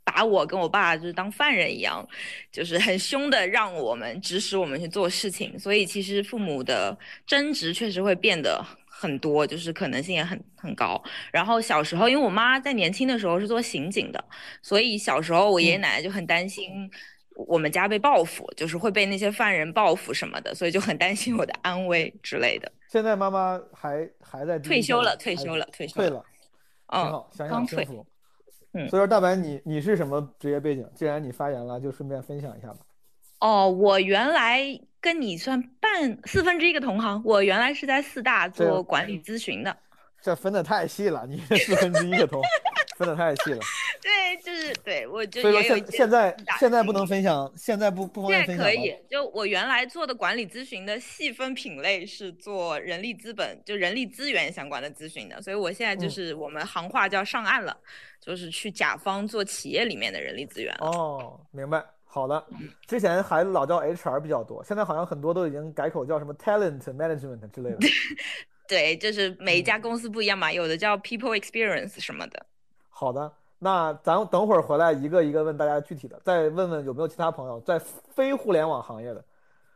[0.04, 2.06] 把我跟我爸就是当犯人一样，
[2.50, 8.64] 就是很凶的让我们指使我们去做事情，所以其实父母的争执确实会变得。
[8.96, 11.02] 很多就是可能性也很很高，
[11.32, 14.24] 然后小时候因为我妈在年轻的时候是做刑警的，
[14.62, 16.88] 所以小时候我爷爷奶奶就很担心
[17.34, 22.70] 我们家被报复，就是会被那些犯人报复什么的，所以就很担心我的安危之类的。
[22.88, 26.24] 现在妈妈还还在退休了，退休了，退休退了，
[26.88, 28.06] 挺好，想想幸福。
[28.72, 30.88] 嗯，所以说大白你你是什么职业背景？
[30.94, 32.78] 既然你发言了，就顺便分享一下吧。
[33.44, 34.62] 哦，我原来
[35.02, 37.20] 跟你算半四分之一个同行。
[37.26, 39.76] 我原来是在四大做管理咨询的。
[40.22, 42.40] 这分的太细了，你四分之一个同，
[42.96, 43.58] 分的太细了。
[44.00, 45.42] 对，就是对我就。
[45.42, 48.64] 所以说现现在现在不能分享，现在不不方便分享。
[48.64, 55.42] 可以，就我原来做的管理咨询的细分品类是做人力资本，就人力资源相关的咨询的。
[55.42, 57.76] 所以我现在就是我们行话叫上岸了，
[58.18, 60.74] 就是去甲方做企业里面的人力资源。
[60.80, 61.84] 哦，明白。
[62.14, 62.44] 好的，
[62.86, 67.78] 之前还老叫 HR 比较多，现在好像很多都已经改口叫什么 talent management 之类的。
[68.68, 72.46] 对，就是每一家公司不一样嘛，有的叫 people experience 什么的。
[72.88, 79.24] 好的，那咱等会儿回来一个一个问大家具体的，再问问有没有其他朋友在非互联网行业的。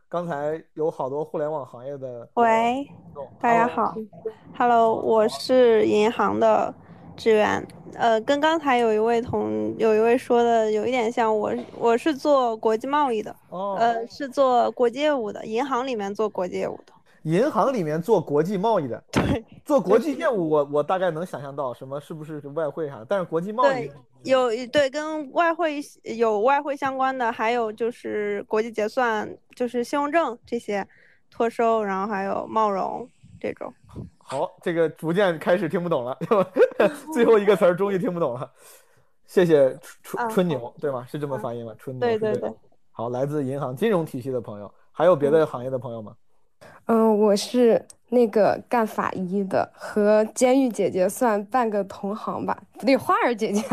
[0.08, 2.28] 刚才有好多互联网行业的。
[2.34, 2.88] 喂，
[3.40, 3.96] 大家好
[4.56, 6.72] ，Hello，我是银行的
[7.18, 7.66] 职员。
[7.94, 16.92] 呃，跟刚才有一位同有一位说的有一点像，我我是做国际贸易的，哦，呃，是做国际业务的，银行里面做国际业务的。
[17.24, 23.90] 银行里面做国际贸易的，对， 做国际业务，我我大概能想象到什么是不是外汇啥，但是国际贸易
[24.22, 30.86] 有对跟外汇有外汇相关的，还有就是国际结算，就是信用证这些，
[31.30, 33.08] 托收，然后还有贸融
[33.40, 33.74] 这种。
[34.30, 36.18] 好，这个逐渐开始听不懂了，
[37.14, 38.50] 最后一个词儿终于听不懂了。
[39.26, 41.06] 谢谢春春牛，对吗？
[41.10, 41.72] 是这么发音吗？
[41.78, 42.06] 春牛。
[42.06, 42.52] 对对对。
[42.90, 46.14] 好，来自银行金融体系的朋友，还有别的行业的朋友吗？
[46.88, 52.58] 嗯，我是那个干法医的，和监狱姐姐算半个同行吧？
[52.78, 53.64] 不对，花儿姐姐。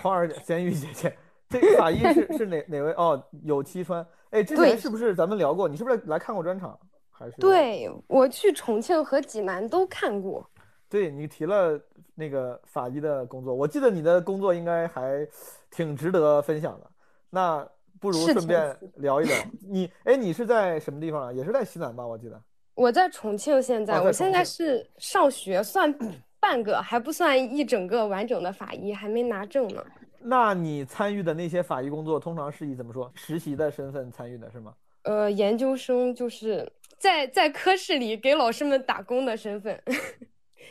[0.00, 1.16] 花儿姐监狱姐姐，
[1.48, 2.92] 这个法医是是哪哪位？
[2.92, 4.06] 哦，有七川。
[4.30, 5.68] 哎，之前是不是咱们聊过？
[5.68, 6.78] 你是不是来看过专场？
[7.16, 7.36] 还是？
[7.38, 10.44] 对，我去重庆和济南都看过。
[10.88, 11.80] 对你提了
[12.14, 15.26] 那个法医的工作，我记得你的工作应该还
[15.70, 16.86] 挺值得分享的。
[17.30, 17.66] 那
[18.00, 19.90] 不如顺便聊一聊 你。
[20.04, 21.32] 哎，你是在什么地方啊？
[21.32, 22.06] 也是在西南吧？
[22.06, 22.40] 我记得。
[22.74, 25.92] 我在重庆，现在我现在是上学，算
[26.38, 29.84] 半个，还不算一整个完整的法医，还没拿证呢。
[30.20, 34.74] 那你参与的那些法医工作，通常是以怎么说实习的身份参与的，是吗？
[35.02, 36.70] 呃，研究生就是
[37.04, 39.78] 在在科室里给老师们打工的身份，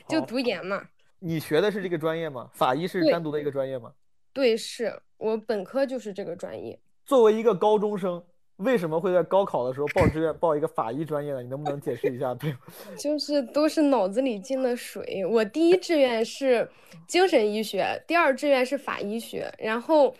[0.09, 0.81] 就读研嘛。
[1.19, 2.49] 你学的是这个专业吗？
[2.55, 3.93] 法医是单独的一个专业吗？
[4.33, 6.79] 对，是我本科就是这个专业。
[7.05, 8.23] 作为一个高中生。
[8.57, 11.41] 为什么会在高考的时候报志愿报一个法医专业呢？
[11.41, 12.33] 你能不能解释一下？
[12.35, 12.55] 对，
[12.97, 15.25] 就是都是脑子里进的水。
[15.25, 16.69] 我第一志愿是
[17.07, 20.15] 精神医学，第二志愿是法医学，然后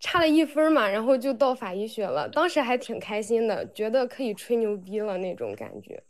[0.00, 2.28] 差了一分嘛，然后就到法医学了。
[2.28, 6.02] 当时还挺开心的，觉得可以吹牛逼了那种感觉。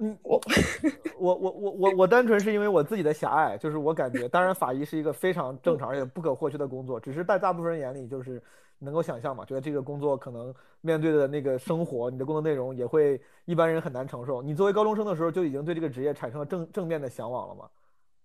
[0.00, 0.40] 嗯，我
[1.18, 8.42] 我我我我我单纯是因为我自己的狭隘，就是我感觉，当然法医是一个非常正常而且不可或缺的工作，只是在大部分人眼里就是。
[8.78, 9.42] 能够想象嘛？
[9.42, 14.42] 觉得这个工作可能面对的那个生活，你的工作内容也会一般人很难承受。
[14.42, 17.64] 你作为高中生的时候就已经对这个职业产生了正正面的向往了吗？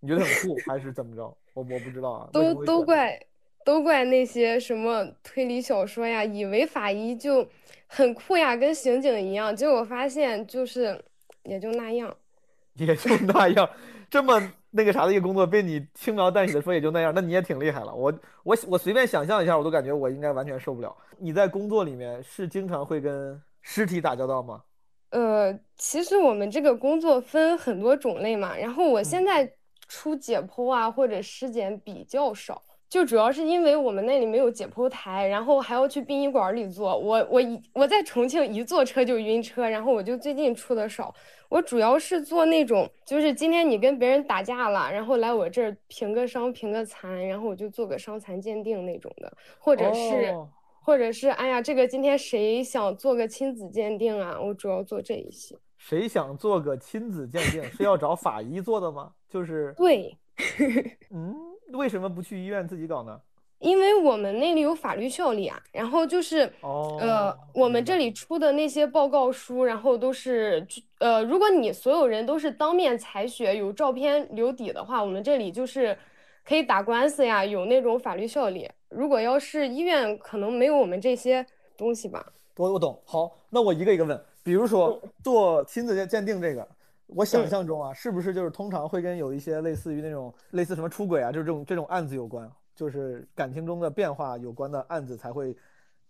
[0.02, 1.24] 你觉得很酷还是怎么着？
[1.54, 2.30] 我我不知道啊。
[2.34, 3.18] 都都怪
[3.63, 7.47] 都怪那些什么推理小说呀，以为法医就
[7.88, 11.04] 很酷呀，跟刑警一样，结果发现就是
[11.43, 12.15] 也就那样，
[12.76, 13.69] 也就那样，
[14.10, 14.54] 这么。
[14.74, 17.93] 那个啥的一个工作被你轻描淡写的说也就那样，那你也挺厉害了。
[17.93, 18.10] 我
[18.43, 20.95] 我我随便想象一下，我都感觉我应该完全受不了。
[21.17, 24.63] 你在工作里面是经常会跟尸体打交道吗？
[25.10, 29.52] 呃，其实我们这个工作分很多种类嘛，然后我现在
[29.89, 32.63] 出解剖啊或者尸检比较少。
[32.91, 36.97] 就主要是因为我们那里没有解剖台，然后还要去殡仪馆里做。
[36.97, 41.15] 我我一我在重庆一坐车就晕车，然后我就最近出的少。
[41.47, 50.36] 我主要是做那种，就是今天你跟别人打架了，然后来我这儿评个伤、评个残，然后我就做个伤残鉴定那种的，或者是
[50.82, 54.38] 或者是哎呀，这个今天谁想做个亲子鉴定啊？
[54.38, 55.58] 我主要做这一些。
[55.77, 59.13] 谁想做个亲子鉴定是要找法医做的吗？
[59.30, 60.17] 就是对，
[61.10, 61.51] 嗯。
[61.74, 63.20] 为什么不去医院自己搞呢？
[63.60, 65.62] 因为我们那里有法律效力啊。
[65.72, 70.66] 然后就是，呃，我们这里出的那些报告书，然后都是，
[70.98, 75.96] 呃，如果你所有人都是当面采血，有照片留底的话，我们这里就是
[76.44, 78.68] 可以打官司呀，有那种法律效力。
[78.90, 81.46] 如果要是医院，可能没有我们这些
[81.78, 82.26] 东西吧。
[82.58, 83.00] 我我懂。
[83.06, 84.20] 好，那我一个一个问。
[84.44, 86.68] 比如说做亲子鉴鉴定这个。
[87.13, 95.56] 我想象中啊，是不是就是通常会跟有一些类似于那种类似什么出轨啊，就是这种这种案子有关，就是感情中的变化有关的案子才会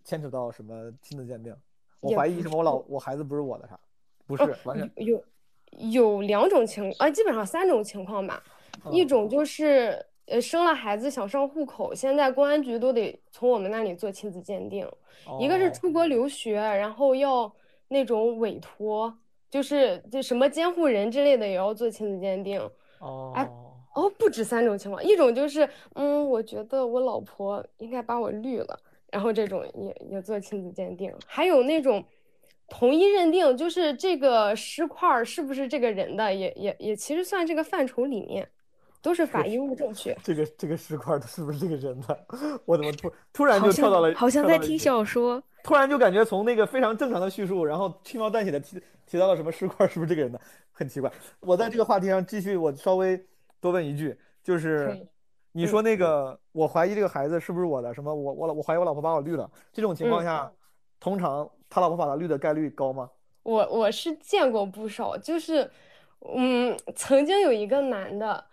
[0.03, 1.55] 牵扯到什么亲子鉴定？
[1.99, 3.79] 我怀疑什么我老我孩子不是我的啥？
[4.27, 5.23] 不是，完全有
[5.91, 8.41] 有两种情啊，基本上三种情况吧。
[8.91, 14.87] 一种就是呃生了孩子想上户口，现在公安局都得从我们那里做亲子鉴定。
[15.39, 17.51] 一个是出国留学，然后要
[17.87, 19.17] 那种委托。
[19.51, 22.59] 就是就什么监护人之类的也要做亲子鉴定
[22.99, 23.47] 哦，哎
[23.93, 28.79] 哦，不止三种情况，一种就是嗯，我觉得我老婆应该把我绿了，
[29.11, 32.03] 然后这种也也做亲子鉴定，还有那种
[32.69, 38.49] 同一认定，就是这个尸块是不是这个人的，也也也其实算这个范畴里面。
[39.01, 40.15] 都是法医务正确。
[40.23, 42.25] 这个这个尸块的是不是这个人的？
[42.65, 44.13] 我怎么突 突然就跳到了？
[44.15, 45.41] 好像在听小说。
[45.63, 50.39] 突然就感觉从那个非常正常的叙述，然后轻描淡写的提提到了什么尸块，是不是这个人的？
[50.71, 51.11] 很奇怪。
[51.39, 53.23] 我在这个话题上继续，我稍微
[53.59, 55.07] 多问一句，就是
[55.51, 57.93] 你说那个，我怀疑这个孩子是不是我的？
[57.93, 58.13] 什么？
[58.13, 59.49] 我我老我怀疑我老婆把我绿了。
[59.71, 60.51] 这种情况下，
[60.99, 63.09] 通常他老婆把他绿的概率高吗？
[63.43, 65.69] 我我是见过不少，就是，
[66.35, 68.43] 嗯，曾经有一个男的，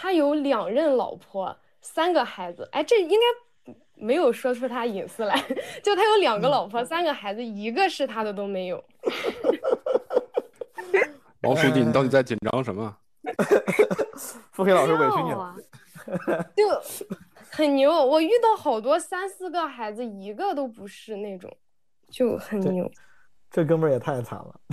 [0.00, 2.68] 他有两任老婆，三个孩子。
[2.72, 5.40] 哎，这应该没有说出他隐私来，
[5.82, 8.82] 就他有两个老婆，三个孩子，一个是他的都没有。
[11.42, 12.96] 王书记，你到底在紧张什么？
[14.50, 15.54] 付黑老师委屈你了。
[16.56, 16.64] 就
[17.50, 21.54] 很牛，我遇到好多三四个孩子，一个都不是那种，
[22.10, 22.90] 就很牛。
[23.54, 24.60] 这哥们儿也太惨了，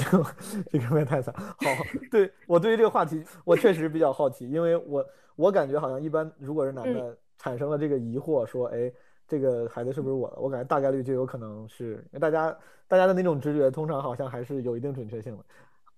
[0.72, 1.32] 这哥们儿也太惨。
[1.36, 1.54] 好，
[2.10, 8.92] 对我对于这个话题，我确实比较好奇，因为我我感觉好像一般，如果是男的产生了这个疑惑，说，哎，
[9.28, 10.38] 这个孩子是不是我的？
[10.40, 15.46] 我感觉大概率就有可能是，因为大家大家的那种直觉，通常好像还是有一定准确性的。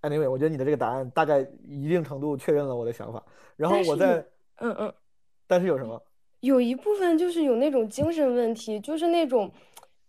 [0.01, 3.23] Anyway，我觉得你的这个答案大概一定程度确认了我的想法。
[3.55, 4.17] 然后我在，
[4.57, 4.93] 嗯嗯，
[5.47, 6.03] 但是有什么？
[6.41, 9.49] 有一部分就是有那种精神问题，就是那种。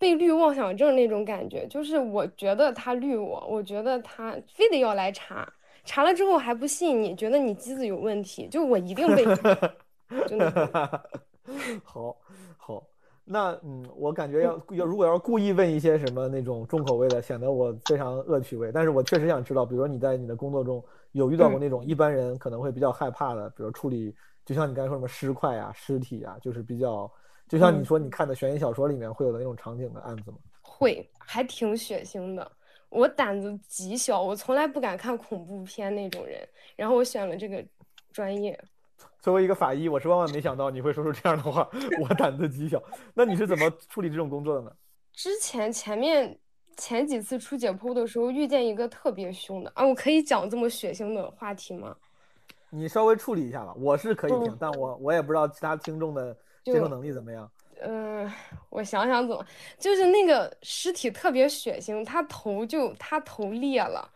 [0.04, 5.50] 被绿妄想症那种感觉，就是我觉得他绿我，我觉得他非得要来查，
[5.82, 9.24] 查了之后还不信，你觉得你机子有问题，就我一定被，
[10.26, 11.02] 真的。
[11.82, 12.14] 好，
[12.58, 12.86] 好，
[13.24, 18.70] 那嗯，我感觉要要如果要故意问一些什么那种重口味的，显得我非常恶趣味。
[18.70, 24.14] 但是我确实想知道，比如说你在你的工作中有遇到过那种一般人可能会比较害怕的，比如处理，
[24.44, 27.10] 就像你刚才说什么尸块啊、尸体啊，就是比较。
[27.48, 30.38] 就像你说，你看的悬疑小说里面会有的那种场景的案子吗？
[30.62, 32.52] 会，还挺血腥的。
[32.88, 36.40] 我胆子极小，我从来不敢看恐怖片那种人。
[36.74, 37.64] 然后我选了这个
[38.12, 38.58] 专业。
[39.20, 41.68] 作为一个法医，我是万万没想到你会说出这样的话。
[42.00, 42.82] 我胆子极小。
[43.12, 44.72] 那你是怎么处理这种工作的呢？
[45.12, 46.38] 之前前面
[46.76, 49.86] 前几次出解剖的时候，遇见一个特别凶的啊！
[49.86, 51.94] 我可以讲这么血腥的话题吗？
[52.70, 53.74] 你稍微处理一下吧。
[53.76, 56.36] 我是可以听，但我我也不知道其他听众的。
[56.64, 57.50] 接受能力怎么样？
[57.82, 58.30] 嗯，
[58.70, 59.44] 我想想怎么，
[59.78, 64.08] 就是那个尸体特别血腥，他头就他头裂了，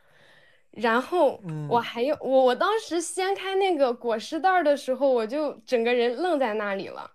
[0.71, 7.11] 然后我还有我我当时掀开那个裹尸袋的时候，我就整个人愣在那里了，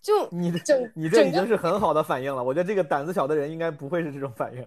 [0.00, 4.66] 就你整你这已经是很好的反应了，我觉得这个胆子小的人应该不会是这种反应。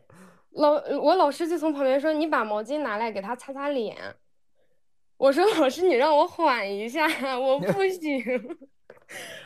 [0.51, 3.97] 老我老师就从旁边说：“你把毛巾拿来给他擦擦脸。
[5.17, 7.07] ”我说：“老师，你让我缓一下，
[7.37, 8.23] 我不行。”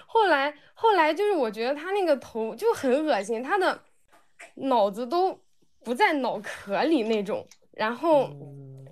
[0.05, 3.79] 后来，后来就是我觉得他那个头就很恶心，他的
[4.55, 5.39] 脑子都
[5.83, 7.45] 不在脑壳里那种。
[7.71, 8.29] 然后，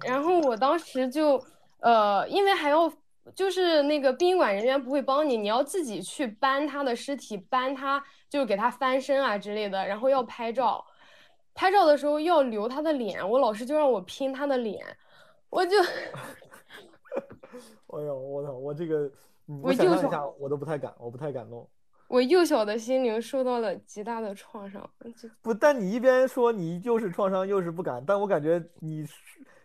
[0.04, 1.40] 然后我当时就，
[1.82, 2.92] 呃，因为还要
[3.36, 10.84] 就是那个殡仪馆人员不会帮你，你要自己去搬他的尸体，搬他就给他翻身啊之类的，然后要拍照，
[11.54, 14.84] 拍照的时候要留他的脸，我老师就让我拼他的脸，
[15.52, 15.78] 我就，
[17.94, 19.12] 哎呦，我操，我这个。
[19.62, 21.68] 我想象一下，我都不太敢，我不太敢弄。
[22.08, 24.90] 我幼小的心灵受到了极大的创伤。
[25.42, 29.08] 不，但你一边说你又是创伤又是不敢，但我感觉你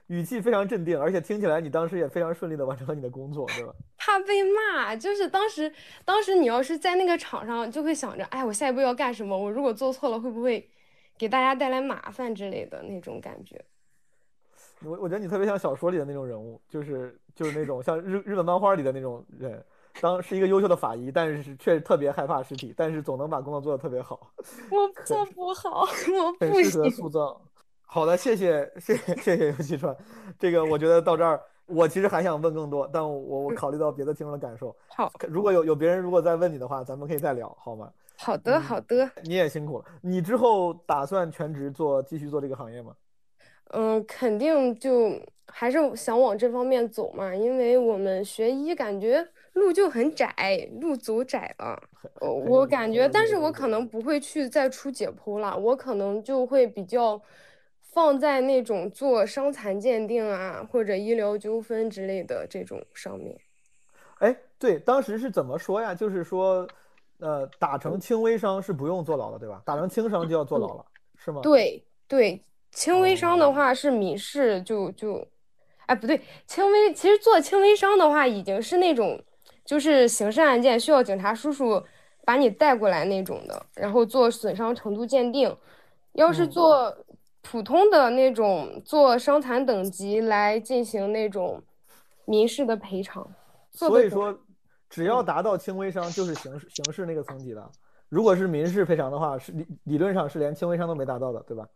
[0.07, 3.75] 语气非常镇定，而且听起来你当时也非常顺利的完成了你的工作，对吧？
[3.99, 5.73] 怕被骂，就是当时，
[6.05, 9.37] 当时你要是在那个场上，就会想着，哎，我下一步要干什么？
[9.37, 10.71] 我如果做错了，会不会
[11.19, 13.61] 给大家带来麻烦之类的那种感觉。
[14.85, 19.65] 我我觉得你特别像小说里的那种人物，就是就是那种像日日本漫画里的那种人。
[20.01, 24.31] 当是一个优秀的法医，但是却特别害怕尸体，但是总能把工作做得特别好。
[24.71, 27.41] 我做不好，我不适合塑造。
[27.85, 29.97] 好的，谢谢谢谢谢谢尤其川。
[30.39, 34.75] 这个我觉得到这儿，我其实还想问更多，但我我考虑到别的听众的感受。
[34.89, 37.91] 好，如果有有别人如果再问你的话，咱们可以再聊，好吗？
[38.19, 39.11] 好的好的。
[39.23, 42.95] 你也辛苦了，你之后打算全职做继续做这个行业吗？
[43.71, 45.13] 嗯，肯定就
[45.47, 49.27] 还是想往这方面走嘛，因为我们学医感觉。
[49.57, 51.83] 路就很窄，路走窄了，
[52.21, 57.19] 我感觉，但是我可能不会去再出解剖了，我可能就会比较
[57.81, 63.35] 放在那种做伤残鉴定啊，或者医疗纠纷之类的这种上面。
[64.19, 65.95] 哎，对，当时是怎么说呀？
[65.95, 66.69] 就是说，
[67.21, 69.63] 呃，打成轻微伤是不用坐牢的，对吧？
[69.65, 70.85] 打成轻伤就要坐牢了，
[71.17, 71.41] 是吗？
[71.43, 75.27] 对对，轻微伤的话是民事就就，
[75.87, 79.19] 哎，不对，轻微其实做轻微伤的话已经是那种。
[79.67, 81.83] 就是刑事案件需要警察叔叔
[82.25, 85.55] 把你带过来那种的，然后做损伤程度鉴定。
[86.13, 86.97] 要是做
[87.43, 91.63] 普通的那种，做伤残等级来进行那种
[92.25, 93.29] 民事的赔偿。
[93.71, 94.39] 所以说，
[94.89, 97.71] 只要达到轻微伤，就是刑事刑事那个层级的。
[98.09, 101.69] 如果是民事赔偿的话，是理理论上是连轻微伤都没达到的，对吧？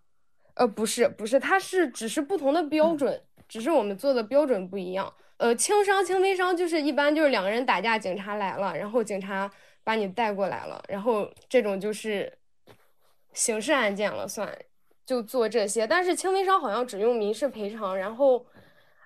[0.55, 3.21] 呃，不是，不是，它是只是不同的标 准，
[3.51, 5.13] 只是我们做的标准不一样。
[5.37, 9.51] 呃，轻伤、轻微伤就是一般就是两个人打架，警察来了，然后警察
[9.85, 12.33] 把你带过来了，然后这种就是
[13.33, 14.49] 刑事案件了，算
[15.05, 15.87] 就做这些。
[15.87, 18.47] 但是轻微伤好像只用民事赔偿，然后。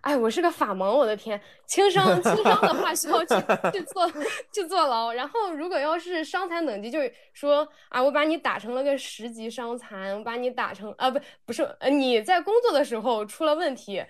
[0.05, 3.35] 哎，我是个法盲，我的天，轻伤轻伤的话需要去
[3.73, 4.07] 去坐
[4.53, 14.05] 去坐牢，然后如果要是伤残等级，就是说啊，我把你打成了个十级伤残，我把你打成啊不不是呃你在工作的时候出了问题，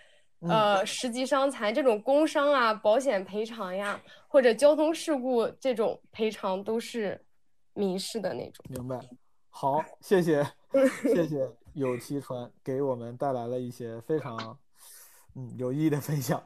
[0.48, 7.20] 呃十级伤残这种工伤啊，保险赔偿呀，或者交通事故这种赔偿都是
[7.72, 8.64] 民事的那种。
[8.68, 9.00] 明白，
[9.50, 10.46] 好，谢谢
[11.02, 14.58] 谢谢有期川给我们带来了一些非常。
[15.36, 16.40] 嗯，有意义的分享。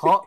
[0.00, 0.20] 好，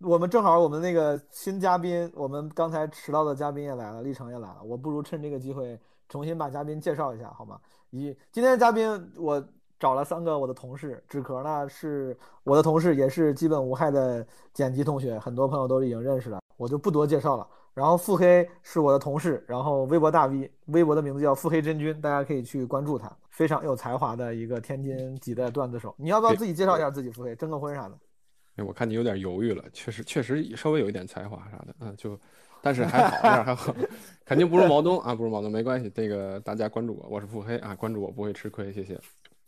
[0.00, 4.60] 我们正好我们那个新嘉宾，我们刚才迟到的嘉宾也来了，历程也来了。
[4.64, 5.78] 我不如趁这个机会
[6.08, 7.60] 重新把嘉宾介绍一下，好吗？
[7.90, 9.40] 一今天的嘉宾，我
[9.80, 17.48] 找了三个我的同事，纸壳呢是我的同事，也是基本无害的剪辑同学，很多朋友都已经认识了，我就不多介绍了。
[17.72, 23.10] 然后腹黑是我的同事，然后微博大 V，微博的名字叫腹黑真君，大家可以去关注他。
[23.30, 27.10] 非常有才华的一个天津籍的段子手，你要不要自己介绍一下自己？
[27.10, 27.96] 腹黑征个婚啥的？
[28.56, 32.18] 哎，我看你有点犹豫了，确实确实稍微有一点才华啥的，嗯，就，
[32.60, 33.74] 但是还好，还好，
[34.26, 39.00] 肯定不如毛东啊，不如毛东，没关系，这个大家关注我，我是腹黑啊，关注我不会吃亏，谢谢。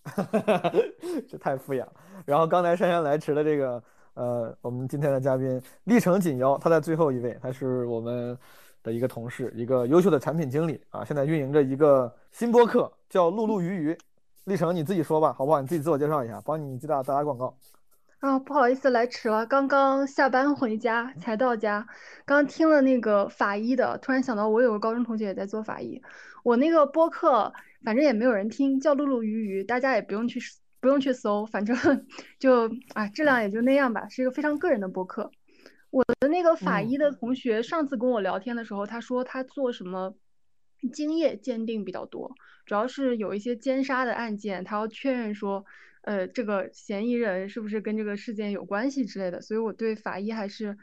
[1.28, 1.92] 这太敷衍了。
[2.24, 3.82] 然后刚才姗姗来迟的这个
[4.14, 8.38] 呃，我们今天的嘉宾历程锦妖，他在最后一位，他是我们。
[8.84, 13.98] 的一个同事，一个优秀的产品经理啊，现在运营着一个新播客，叫“陆陆鱼鱼”。
[14.42, 15.60] 历程你自己说吧，好不好？
[15.60, 17.56] 你自己自我介绍一下，帮你最大打打广告。
[18.18, 21.86] 啊，不好意思，来迟了，刚刚下班回家才到家。
[22.24, 26.02] 刚听了那个法医的，突然想到我有个高中同学也在做法医。
[26.42, 30.40] 我那个播客反正也没有人听，叫“陆陆鱼鱼”，大家也不用去
[30.80, 31.76] 不用去搜，反正
[32.38, 35.30] 就啊，质量也就那样吧，是一个非常个人的播客。
[35.90, 40.14] 我的那个法医的同学上次跟我聊天的时候，他说他做什么
[40.92, 42.34] 精液鉴定比较多，
[42.64, 45.64] 主要是有一些奸杀的案件，他要确认说，
[46.00, 49.40] 呃，这个嫌疑人是不是跟这个事件有关系之类的。
[49.40, 50.78] 所以我对法医还是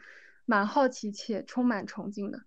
[0.45, 2.43] 蛮好奇且充满崇敬的。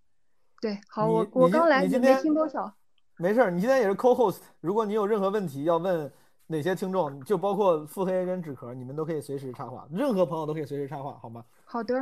[0.61, 2.77] 对，好，我我刚来你没听多少。
[3.19, 6.11] 没事儿，你今天也是 co-host，如果你有任何问题要问
[6.47, 11.45] 哪些听众，就包括腹黑跟纸壳，你们都可以随时插话，任何朋友都可以随时插话，好吗？
[11.65, 11.95] 好的。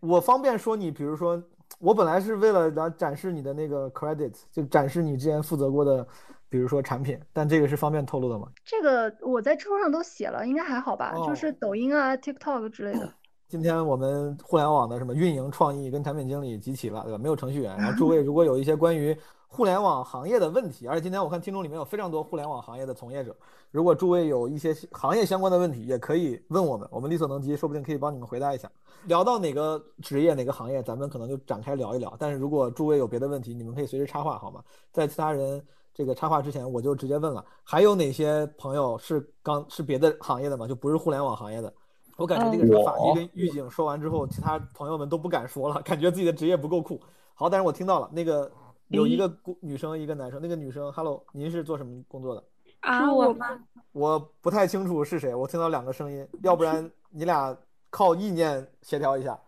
[0.00, 1.40] 我方便说你，比如说，
[1.78, 6.06] 我本来是为了来展示你的那个 credits，就展示你之前负责过的，
[6.48, 8.48] 比如说产品，但这个是方便透露的吗？
[8.64, 11.14] 这个我在知乎上都写了，应该还好吧？
[11.26, 13.12] 就是抖音啊、TikTok 之类的。
[13.46, 17.18] 今天我们互联网的什么运营创意跟产品经理集齐了，对吧？
[17.18, 17.76] 没有程序员。
[17.76, 19.16] 然后诸位如果有一些关于
[19.54, 23.34] 互联网行业的问题，而且今天我看听众里面有非常多互联网行业的从业者，
[23.70, 28.68] 如果诸位有一些行业相关的问题，也可以问我们，我们力所能及，说不定可以帮你们回答一下。
[29.04, 32.12] 聊到哪个职业、哪个行业，咱们可能就展开聊一聊。
[32.18, 34.60] 但是如果诸位有别的问题，你们可以随时插话，好吗？
[34.90, 40.66] 在其他人这个插话之前，我就直接问了，还有哪些朋友是刚是别的行业的吗？
[40.66, 41.72] 就不是互联网行业的？
[42.16, 47.00] 我感觉这个法医跟狱警说完之后，其他朋友们都不敢说了，感觉自己的职业不够酷。
[47.34, 48.50] 好，但是我听到了，那个
[48.94, 49.30] 有一个
[49.60, 50.40] 女生，一个男生。
[50.40, 52.44] 那个女生，Hello，您是做什么工作的？
[52.80, 53.58] 啊，我吗？
[53.92, 57.56] 我不太清楚是谁，我听到两个声音，要不然你俩
[57.90, 59.38] 靠意念协调一下。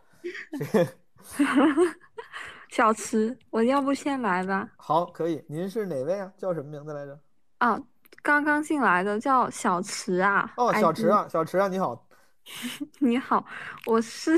[2.70, 4.68] 小池，我要不先来吧？
[4.76, 5.42] 好，可以。
[5.48, 6.32] 您是哪位啊？
[6.36, 7.18] 叫什么名字来着？
[7.58, 7.80] 啊，
[8.22, 10.52] 刚刚进来的，叫小池啊。
[10.56, 12.05] 哦，小池啊，小池啊，你好。
[13.00, 13.44] 你好，
[13.86, 14.30] 我是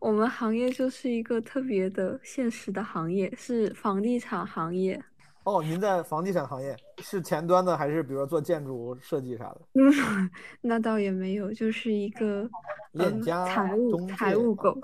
[0.00, 5.00] 我们行业就是一个特别的现实的行业，是房地产行业。
[5.44, 9.60] 哦，您在房地产行业是前端的，还是比如说做建筑设计啥的？
[9.74, 10.30] 嗯，
[10.60, 12.48] 那倒也没有，就是一个
[12.92, 14.76] 链家财务财务狗。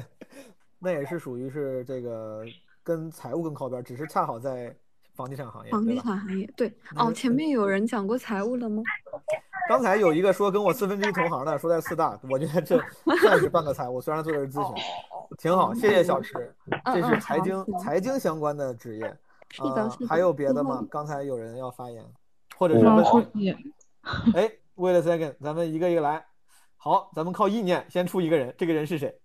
[0.78, 2.44] 那也是属于是这个
[2.82, 4.76] 跟财务更靠边，只是恰好在
[5.14, 5.70] 房地产行业。
[5.70, 8.82] 房地产行业对哦，前面有人讲过财务了吗？
[9.68, 12.78] 刚才有一个说跟我四分之一同行的，说在四大，我觉得这
[13.20, 14.84] 算是半个财我，虽然做的是咨询，
[15.38, 15.74] 挺好。
[15.74, 16.54] 谢谢小池，
[16.86, 19.16] 这是财经财经相关的职业。
[19.50, 20.84] 是的，还有别的吗？
[20.90, 22.04] 刚才有人要发言，
[22.56, 23.54] 或者是问题？
[24.34, 26.24] 哎，wait a second，咱们一个一个来。
[26.76, 29.18] 好，咱们靠意念先出一个人，这个人是谁？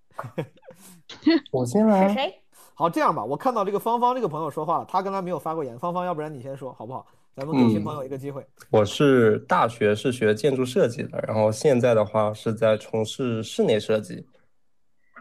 [1.51, 2.07] 我先来。
[2.07, 2.43] 是谁？
[2.73, 5.77] 好，这样吧，我看到这个芳芳这个朋友说话了，他刚才没有发过言。
[5.77, 7.05] 芳芳，要不然你先说好不好？
[7.35, 8.45] 咱们给新朋友一个机会。
[8.69, 14.25] 我是大学是学建筑设计的，然后现在的话是在从事室内设计。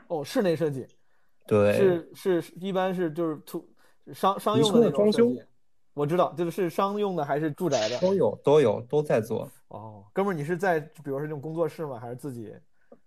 [0.09, 0.87] 哦，室内设计，
[1.47, 3.65] 对，是是是一般是就是图
[4.13, 5.43] 商商用的那种设计。
[5.95, 7.99] 我知道，就是是商用的还是住宅的？
[8.01, 9.51] 都有都有都在做。
[9.69, 11.99] 哦，哥们儿，你是在比如说这种工作室吗？
[12.01, 12.53] 还是自己？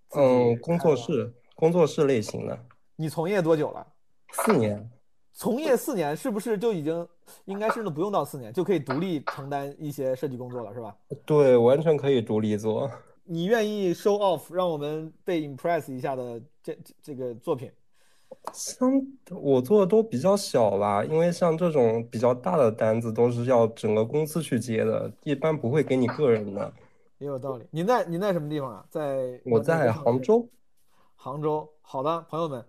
[0.10, 2.58] 自己嗯，工作室工作室类型的，
[2.96, 3.86] 你从业多久了？
[4.32, 4.90] 四年。
[5.34, 7.08] 从业四年，是不是就已经
[7.46, 10.96] 应该甚至不用到四年就可以独立承担一些设计工作了，是吧？
[11.26, 12.90] 对，完全可以独立做。
[13.26, 17.72] 你愿意 show off 让我们被 impress 一下的这这这个作品？
[18.52, 18.90] 像
[19.30, 26.74] 我做的都比较小吧，因为像这种比较大的单子都是要整个公司去接的，一般不会给你个人的。
[27.20, 27.66] 也有道理。
[27.72, 28.86] 您在您在什么地方啊？
[28.90, 30.48] 在我在杭州。
[31.16, 32.66] 杭州，好的，朋友们，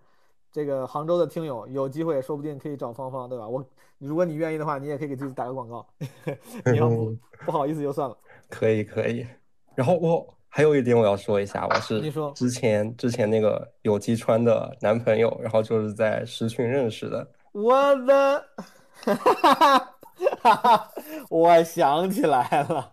[0.54, 3.48] 这个杭州的听友有机会，说不定可以找芳芳，对吧？
[3.48, 5.84] 我如果你愿意的话，你也可以给自己打个广告。
[6.70, 7.12] 你要不
[7.44, 8.16] 不好意思就算了。
[8.48, 9.26] 可以可以。
[9.74, 17.28] 然后我还有一点我要说一下，我是你说之前之前那个有机川的男朋友，然后就是在实群认识的。
[17.50, 18.44] 我的，
[19.02, 19.96] 哈哈哈
[20.40, 20.90] 哈哈
[21.28, 22.92] 我想起来了，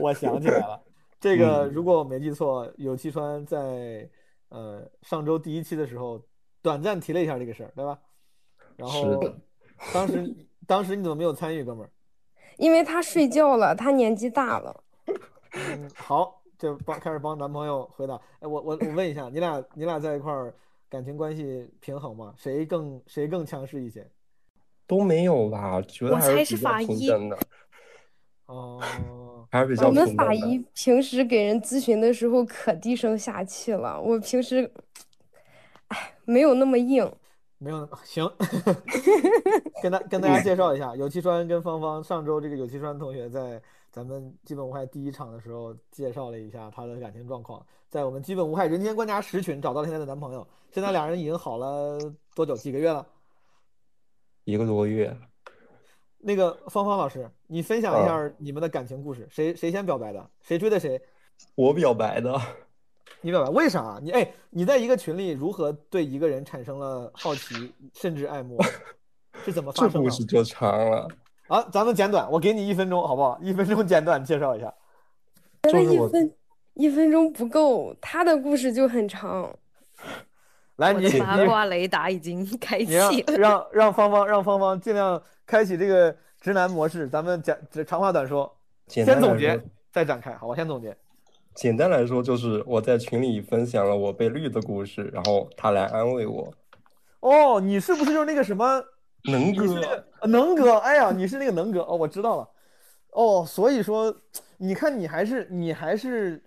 [0.00, 0.80] 我想起来了。
[1.18, 4.08] 这个嗯如果我没记错，有机川在
[4.50, 6.22] 呃上周第一期的时候
[6.66, 7.96] 短暂提了一下这个事儿，对吧？
[8.74, 9.22] 然后
[9.94, 10.34] 当时
[10.66, 11.90] 当时你怎么没有参与，哥们儿？
[12.56, 14.82] 因为他睡觉了，他年纪大了。
[15.52, 18.14] 嗯，好，就帮开始帮男朋友回答。
[18.40, 20.52] 哎，我我我问一下，你俩你俩在一块儿
[20.88, 22.34] 感情关系平衡吗？
[22.36, 24.04] 谁更谁更强势一些？
[24.88, 25.80] 都没有吧？
[25.82, 27.38] 觉得还是比较是法医平等的，
[28.46, 28.82] 哦，
[29.52, 30.16] 还是比较我们。
[30.16, 34.68] 法医平时给人咨询的时候可低声下气了，我平时，
[35.88, 37.10] 哎，没有那么硬。
[37.58, 38.30] 没有行，
[39.82, 43.60] 跟大跟大家介绍一下，有气川跟芳芳上周这个有气川同学在
[43.90, 51.98] 咱们基本无害第一场的时候介绍了一下他的感情状况，在我们基本无害人间观察十群找到了现在的男朋友，现在俩人已经好了
[52.34, 52.54] 多久？
[52.54, 53.06] 几个月了？
[54.44, 55.16] 一个多月。
[56.18, 60.30] 那个芳芳老师，你分享一下你们的感情故事，谁谁先表白的？
[60.40, 61.00] 谁追的谁？
[61.54, 62.38] 我表白的，
[63.20, 63.98] 你明白为啥？
[64.02, 68.58] 你哎，你在一个群里如何对一个人产生了好奇，甚至爱慕？
[69.44, 69.92] 是怎么发生的？
[69.92, 71.08] 这故事就长了。
[71.48, 73.38] 啊，咱们简短，我给你一分钟，好不好？
[73.40, 74.72] 一分钟简短介绍一下。
[75.62, 76.34] 觉得就是我一分
[76.74, 79.52] 一分钟不够，他的故事就很长。
[80.76, 83.10] 来，你的八卦雷达已经开启了。
[83.38, 87.56] 让让芳芳让芳芳尽量开启这个直男模式，咱们讲
[87.86, 88.54] 长话短说，
[88.88, 89.60] 先总结
[89.90, 90.54] 再展开，好吧？
[90.54, 90.96] 先总结。
[91.56, 96.52] 简单来说，就是我在群里分享了我被绿的故事，然后他来安慰我。
[97.20, 98.80] 哦，你是不是就是那个什么
[99.24, 99.64] 能哥
[100.26, 100.74] 能哥？
[100.76, 102.48] 哎呀，你是那个能哥哦，我知道了。
[103.10, 104.14] 哦，所以说，
[104.58, 106.40] 你看你还是你还是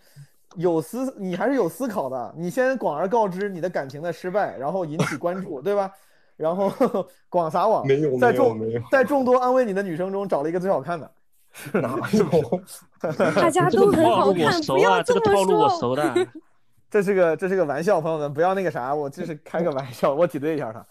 [0.55, 2.33] 有思，你还是有思考的。
[2.37, 5.91] 你先广而告之你的感情的失败，然后引起关注，对吧？
[6.37, 6.71] 然后
[7.27, 8.57] 广撒网，没有在众
[8.89, 11.11] 在众多安慰你的女生中找了一个最好看的，
[11.81, 12.61] 哪 有？
[13.35, 15.13] 大家都很好看，不要这
[15.45, 15.95] 么说。
[15.95, 16.27] 的。
[16.89, 20.85] 这是个这是个玩笑，朋友们不要那个啥，我这是开个玩笑，我挤兑一下他。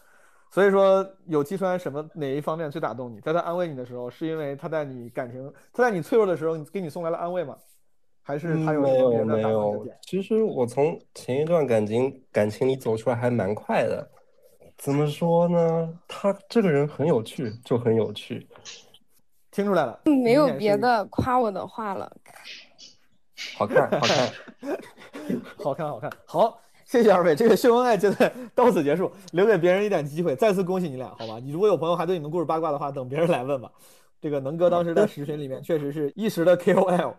[0.50, 3.20] 所以说，有期川什么哪一方面最打动你？
[3.20, 7.56] 在他安慰你的时候，是因为他在你感情，他在你脆弱的时候给你送来了安慰吗？
[8.22, 14.08] 还是他有没有没有其实我从前一段感情感情里走出来还蛮快的。
[14.76, 15.92] 怎么说呢？
[16.06, 18.46] 他这个人很有趣，就很有趣。
[19.50, 22.10] 听出来了，没有别的夸我的话了。
[23.56, 24.32] 好看， 好看。
[25.56, 30.34] 好看，好看，好，谢谢二位，这个秀恩爱阶段到此结束，留给别人一点机会。
[30.34, 31.38] 再次恭喜你俩，好吧？
[31.42, 33.70] 你如果有朋友还对你们故事八卦的话，等别人来问吧。
[34.20, 37.14] 这个能哥当时在实群里面确实是一时的 KOL，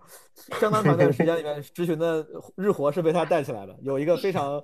[0.60, 2.26] 相当长一段时间里面， 实群的
[2.56, 4.62] 日活是被他带起来的，有一个非常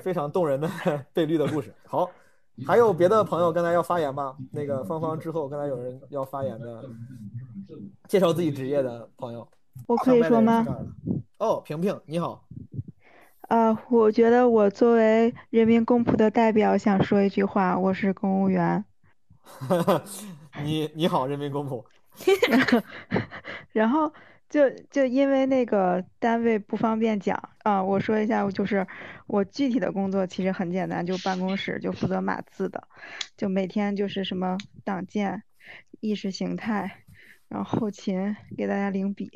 [0.00, 0.70] 非常动人的
[1.12, 1.74] 被绿的故事。
[1.84, 2.08] 好，
[2.64, 4.36] 还有别的朋友刚才要发言吗？
[4.52, 6.84] 那个芳芳之后，刚才有人要发言的，
[8.08, 9.46] 介绍自己职业的朋友，
[9.86, 10.64] 我可以说吗？
[11.38, 12.44] 哦，萍萍你好。
[13.48, 18.84] 呃，我觉得我作为人民公仆的代表，想说一句话，我是公务员。
[20.64, 21.84] 你你好，人民公仆。
[23.72, 24.10] 然后
[24.48, 28.86] 就就因为那个单位不方便讲啊，我说一下，就是
[29.26, 32.86] 我具体的工作其实很简单，就办公室就负责码字的，
[33.36, 35.42] 就每天就是什么党建、
[36.00, 37.02] 意识形态，
[37.48, 39.30] 然后后勤给大家领笔，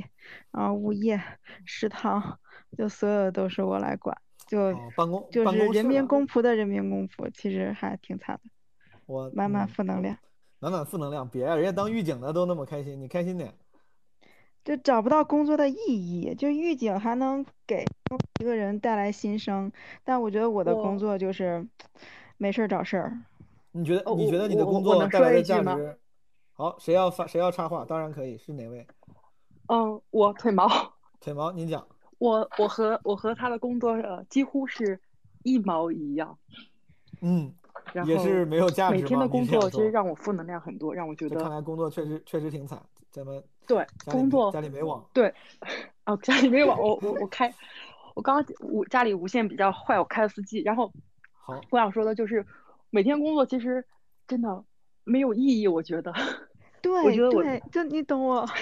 [0.53, 1.21] 然后物业、
[1.65, 2.39] 食堂，
[2.79, 8.51] 就所有的都是我来管，就哦办公就是人民公仆的人民公仆，其实还挺惨的，
[9.07, 10.17] 我满满嗯负能量。
[10.61, 13.53] 满满负能量，别啊人家当狱警的都那么开心，你开心点。
[14.65, 17.85] 就找不到工作的意义，就狱警还能给
[18.41, 19.71] 一个人带来新生，
[20.05, 21.67] 但我觉得我的工哦作就是，
[22.37, 23.19] 没事儿找事儿。
[23.73, 25.99] 你觉得你觉得你的工作能带来的价值？
[26.55, 27.85] 好，谁要发谁要插话？
[27.85, 28.87] 当然可以，是哪位？
[29.69, 30.69] 嗯，我腿毛，
[31.21, 31.87] 腿毛，您讲。
[32.19, 35.01] 我我和我和他的工作呃几乎是
[35.43, 36.37] 一毛一样，
[37.23, 37.55] 嗯，
[37.95, 42.79] 然后也是没有价值每天的工作其实让我负能量很多，让我觉得看来工作确实确实挺惨，
[43.11, 45.33] 咱们对工作家里没网，对，
[46.07, 47.53] 哦，家里没网，我我我开，
[48.15, 50.93] 我刚刚我家里无线比较坏，我开了四 G，然后
[51.33, 52.47] 好，我想说的就是
[52.91, 53.85] 每天工作其实
[54.27, 54.65] 真的
[55.05, 56.13] 没有意义，我觉得，
[56.83, 58.47] 对我觉得我对，就你懂我。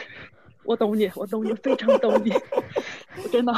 [0.64, 2.30] 我懂你，我懂你，非常懂你，
[3.22, 3.52] 我真的。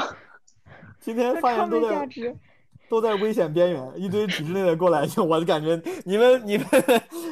[1.00, 2.36] 今天发言都在值。
[2.88, 6.66] 都在危险边缘，一堆体制内的过来，就我的感觉，你们你们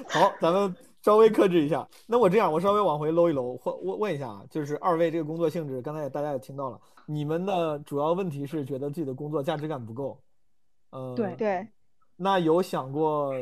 [0.08, 1.88] 好，咱们稍微克制一下。
[2.06, 10.20] 那我这样，我稍微往回搂一搂，或问问一下啊，就是二位这个工作性质，刚才也大家也听到了，你们的主要问题是觉得自己的工作价值感不够，
[10.90, 11.68] 呃，对对，
[12.16, 13.32] 那有想过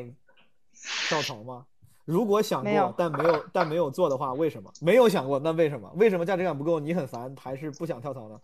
[1.09, 1.67] 跳槽吗？
[2.05, 4.71] 如果想过，但没有但没有做的话，为什么？
[4.81, 5.91] 没有想过，那为什么？
[5.97, 6.79] 为什么价值感不够？
[6.79, 8.39] 你很烦，还是不想跳槽呢？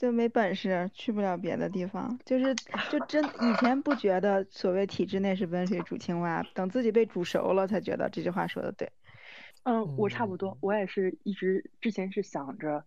[0.00, 2.54] 就没本事，去不了别的地方，就是
[2.90, 8.90] 就真以前不觉得所谓体制内是温水煮青蛙，等自己被煮熟了才觉得这句话说的对。
[9.64, 12.82] 嗯，我差不多，我也是一直之前是想着，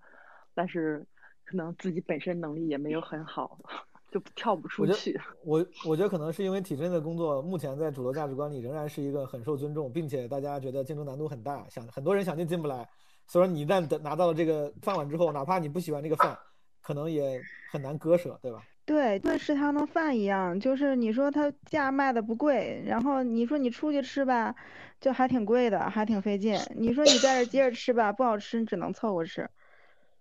[0.55, 1.05] 但是
[1.45, 3.59] 可能自己本身能力也没有很好，
[4.09, 5.22] 就跳不出我觉去。
[5.45, 12.89] 我我觉得可能是因为体制内的工作，目前在主流价值观里仍然是一个很受尊重，并且大家觉得竞争难度很大，想很多人想进进不来。
[13.28, 16.36] 所以说你一旦得拿到了这个饭碗之后，哪怕你不喜欢这个饭，
[16.84, 18.61] 可能也很难割舍，对吧？
[18.86, 24.53] 对，跟食堂的饭一样，就是你说它价卖的不贵，然后你说你出去吃吧，
[24.99, 26.59] 就还挺贵的，还挺费劲。
[26.75, 29.49] 你说你在这接着吃吧，不好吃，你只能凑合吃。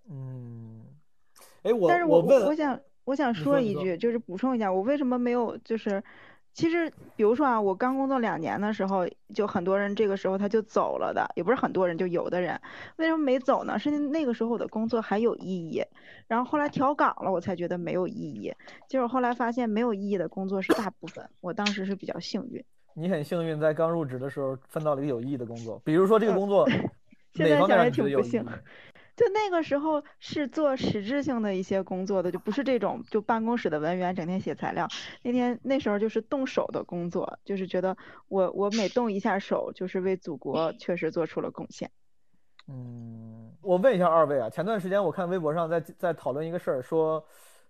[0.09, 0.87] 嗯，
[1.63, 6.01] 哎，我但是我我，我想我想说一句，就是补充一下，我为什么没有就是，
[6.53, 12.61] 其实比如说啊，我刚工作两年的时候，就很多人这个时候他就走了的，也不是很多人，就有的人
[12.97, 13.79] 为什么没走呢？
[13.79, 15.83] 是那个时候我的工作还有意义，
[16.29, 18.53] 然后后来调岗了，我才觉得没有意义。
[18.87, 22.63] 结果后来发现没有意义的工作是大部分，我当时是比较幸运。
[22.95, 26.69] 你很幸运，在刚入职的时候分到了一个有意义的工作，比如说这个工作
[27.33, 28.59] 现在想也让你觉得有意义挺不幸？
[29.23, 34.89] 就那个时候是做实质性的一些工作的，就不是这种就办公室的文员整天写材料。
[35.23, 37.97] 那天那时候就是动手的工作，就是觉得
[38.27, 41.89] 我我每动一下手，就是为祖国 确实做出了贡献。
[42.67, 47.25] 嗯，我问一下二位啊，前段时间我看微博上在在讨论一个事儿，说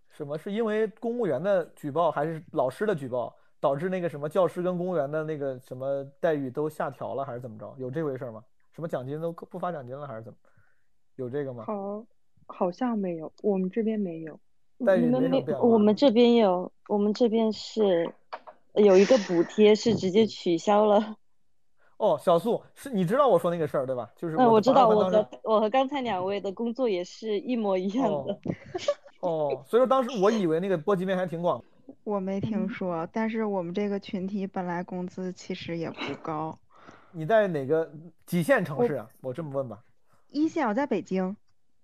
[0.09, 7.75] 什么是因为公务员的举报还是老师的举报，导致那个什么教师跟公务员的那个什么待遇都下调了，还是怎么着？
[7.77, 8.43] 有这回事儿吗？
[8.73, 10.39] 什么奖金都不发奖金了，还是怎么？
[11.17, 11.65] 有这个吗？
[11.67, 12.05] 好，
[12.47, 14.39] 好像没有，我们这边没有。
[14.85, 15.65] 但你们没没什么变化。
[15.65, 18.13] 我们这边有，我们这边是
[18.75, 21.17] 有一个补贴是直接取消了。
[21.99, 24.11] 哦，小素是你知道我说那个事儿对吧？
[24.17, 28.37] 就是嗯，我知道，我和我和刚才两位的工作也是一模一样的。
[29.21, 31.63] 哦，所以说当时我以为那个波及面还挺广。
[32.03, 36.59] 我没听说，但是我们这个群体本来工资其实也不高。
[37.13, 37.89] 你在哪个
[38.27, 39.09] 几线城市啊？
[39.21, 39.79] 我这么问吧。
[40.33, 41.37] 一线我在北京，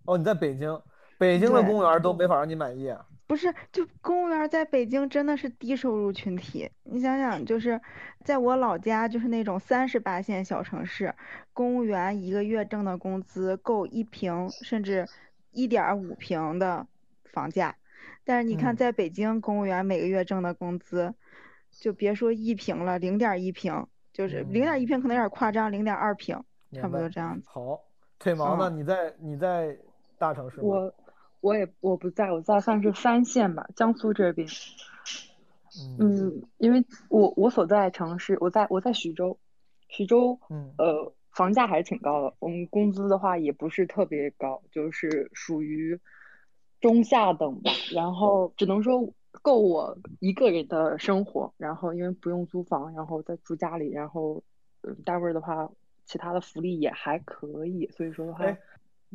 [0.05, 0.81] 哦，你在北京，
[1.19, 3.07] 北京的公务员都没法让你满意啊。
[3.27, 6.71] 不是，就公务员在北京真的是低收入群体。
[6.85, 7.79] 你想想，就是
[8.25, 11.15] 在我老家，就是那种三十八线小城市，
[11.53, 15.07] 公务员一个月挣的工资够一平甚至
[15.51, 16.87] 一点五平的
[17.27, 17.77] 房价。
[18.25, 21.15] 但是你看，嗯在北京，公务员每个月挣的工资，
[21.71, 26.43] 就别说一平了，零点一平，就是零点一平可能有点夸张，零点二平，
[26.73, 27.47] 差不多这样子。
[27.51, 27.81] 好，
[28.19, 28.69] 腿毛呢？
[28.71, 29.77] 嗯你在你在
[30.19, 30.67] 大城市吗？
[30.67, 30.95] 我
[31.41, 34.49] 我也我不在，我在算是三线吧，江苏这边。
[35.99, 39.39] 嗯，因为我我所在城市，我在我在徐州，
[39.89, 42.35] 徐州，嗯呃，房价还是挺高的。
[42.41, 46.01] 我们工资的话也不是特别高，就是属于
[46.81, 47.71] 中下等吧。
[47.95, 49.13] 然后只能说
[49.43, 51.53] 够我一个人的生活。
[51.57, 54.43] 然后因为不用租房，然后在住家里，然后
[54.81, 55.71] 嗯，单位的话，
[56.09, 57.87] 其他的福利也还可以。
[57.93, 58.59] 所以说的话，哎，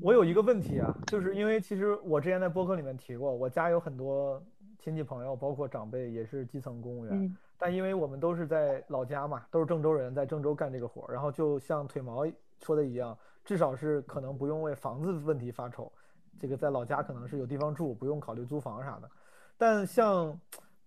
[0.01, 4.41] 我有一个问题啊，就是因为其实我之前在播客里面提过，我家有很多
[4.77, 12.27] 亲戚朋友，包括长辈也是基层公务员，嗯但因为我们都是在老家嘛，都是郑州人，在郑州干这个活儿，然后就像腿毛
[12.61, 15.91] 说的一样，至少是可能不用为房子问题发愁，
[16.37, 19.09] 这个在老家可能是有地方住，不用考虑租房啥的。
[19.57, 20.37] 但像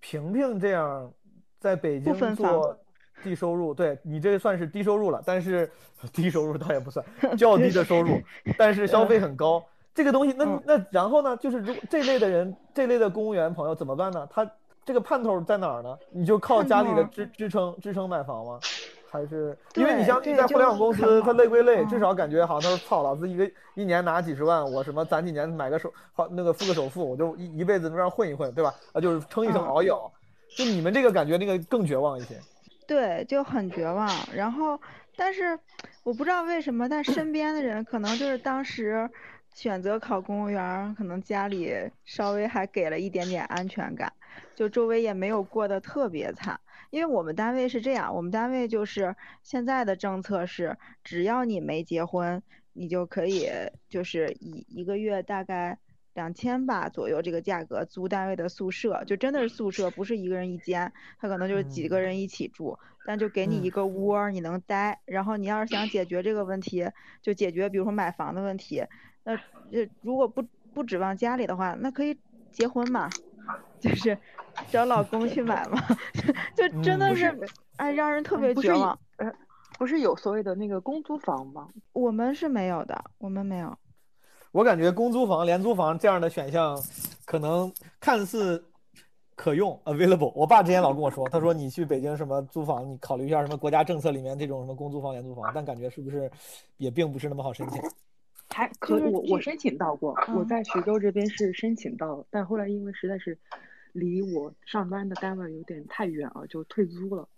[0.00, 1.11] 萍萍这样
[1.59, 2.78] 在北京做房
[3.22, 5.70] 低收入，对你这算是低收入了，但是
[6.12, 7.04] 低收入倒也不算，
[7.36, 8.20] 较低的收入，
[8.58, 9.64] 但是消费很高。
[9.94, 11.36] 这个东西，那那然后呢？
[11.38, 14.28] 就是如果这类的人，这类的公务员朋友怎么办呢？
[14.30, 14.46] 他
[14.84, 15.96] 这个盼头在哪儿呢？
[16.10, 18.60] 你就靠家里的支支撑支撑买房吗？
[19.08, 28.74] 还是因为你像在互联网公司，他累归累，至嗯少感觉好像他说操，老子一个一年拿几十万，我什么攒几年买个首好那个付个首付，我就一一辈子那样混一混，对吧？
[28.92, 30.12] 啊，就是撑一撑嗯熬一熬。
[30.54, 32.38] 就你们这个感觉，那个更绝望一些。
[32.87, 34.09] 对，就很绝望。
[34.34, 34.80] 然后，
[35.16, 35.59] 但是
[36.03, 39.09] 我不知道为什么，但身边的人可能就是当时
[39.55, 41.74] 选择考公务员，可能家里
[42.05, 44.12] 稍微还给了一点点安全感，
[44.55, 46.61] 就周围也没有过得特别惨。
[46.91, 52.41] 因为我们单位是这样，我们单位就是现在的政策是，只要你没结婚，
[52.74, 53.51] 你就可以
[53.89, 55.76] 就是一一个月大概
[56.16, 60.90] 两千吧左右这个价格租单位的宿舍，就真的是宿舍，不是一个人一间，
[61.20, 64.98] 他可能就是几个人一起住，但就给你一个窝儿，你能待。
[65.04, 66.90] 然后你要是想解决这个问题，
[67.20, 68.82] 就解决比如说买房的问题，
[69.24, 69.36] 那
[69.70, 70.42] 这如果不
[70.72, 72.18] 不指望家里的话，那可以
[72.50, 73.10] 结婚嘛，
[73.78, 74.18] 就是
[74.70, 75.78] 找老公去买嘛，
[76.56, 78.98] 就真的嗯是哎让人特别绝望。
[79.18, 79.30] 呃，
[79.78, 81.68] 不是有所谓的那个公租房吗？
[81.92, 83.76] 我们是没有的，我们没有。
[84.53, 86.80] 我感觉公租房、廉租房这样的选项，
[87.24, 88.64] 可能看似
[89.34, 90.32] 可用 available。
[90.34, 96.30] 我爸之前老跟我说，他说你去北京什么租房，你考虑一下什么国家政策里面这种什么公租房、廉租房，但感觉是不是
[96.78, 97.80] 也并不是那么好申请。
[98.49, 103.36] 还可以我我申请到过，我嗯在徐州这边是申请到，但后来因为实在是
[103.92, 107.28] 离我上班的单位有点太远了，就退租了，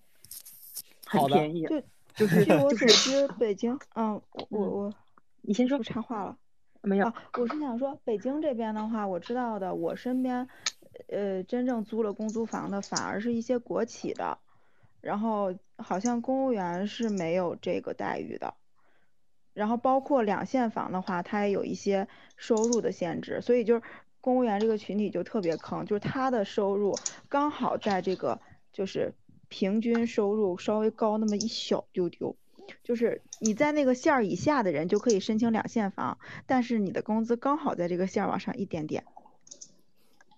[1.07, 1.65] 很好的便宜。
[1.65, 1.83] 对，
[2.15, 4.95] 就是据我就是所知，北京，嗯，我我，
[5.41, 6.37] 你先说不插话了。
[6.83, 10.49] 没有，我是想说，北京这边的话，我知道的，我身边，
[11.09, 14.39] 呃，真正租了公租房的，反而是一些国企的，
[15.01, 18.55] 然后好像公务员是没有这个待遇的，
[19.53, 23.83] 然后包括两线房的话，它也有一些收入的限制，所以就是
[24.20, 28.41] 公务员这个群体就特别坑，就是他的收入刚好在这个
[28.72, 29.14] 就是
[29.49, 32.37] 平均收入稍微高那么一小丢丢。
[32.83, 39.05] 就是你在那个线儿以下的人就可以申请两线房，但是你的工资刚好在这个线儿往上一点点，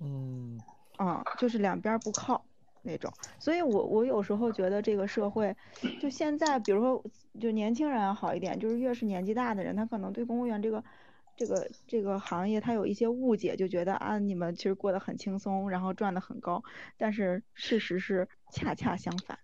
[0.00, 0.62] 嗯，
[0.96, 2.44] 啊、就是两边儿不靠
[2.82, 3.12] 那种。
[3.38, 5.56] 所以我我有时候觉得这个社会，
[6.00, 7.04] 就现在比如说
[7.40, 10.84] 就年轻人好一点，就是越是年纪大的人，他可能对公务员这个
[11.36, 16.62] 这个这个行业他有一些误解，就觉得啊你们其实过得很轻松，然后赚的很高，
[16.96, 19.38] 但是事实是恰恰相反。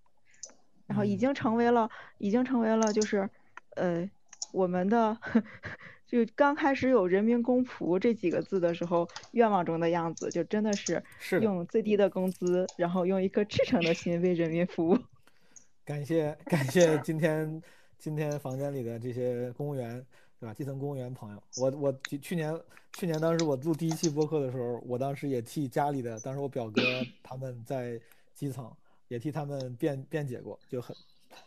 [0.87, 3.29] 然后已经成为了，已经成为了就是，
[3.75, 4.09] 呃，
[4.53, 5.17] 我们的
[6.07, 14.99] 就刚开始有人民公仆这几个字的时候，愿望中的样子，就真的是是用最低的工资，然后用一颗赤诚的心为人民服务。
[15.85, 17.63] 感谢感谢今天
[17.99, 20.05] 今天房间里的这些公务员，
[20.41, 20.55] 对吧？
[20.55, 22.57] 基层公务员朋友，我我去去年
[22.93, 26.83] 去年当时我录第一期播客的时候，我当时也替家里的，当时我表哥
[27.23, 28.01] 他们在
[28.35, 28.69] 基层，
[29.09, 30.95] 也替他们辩辩解过，就很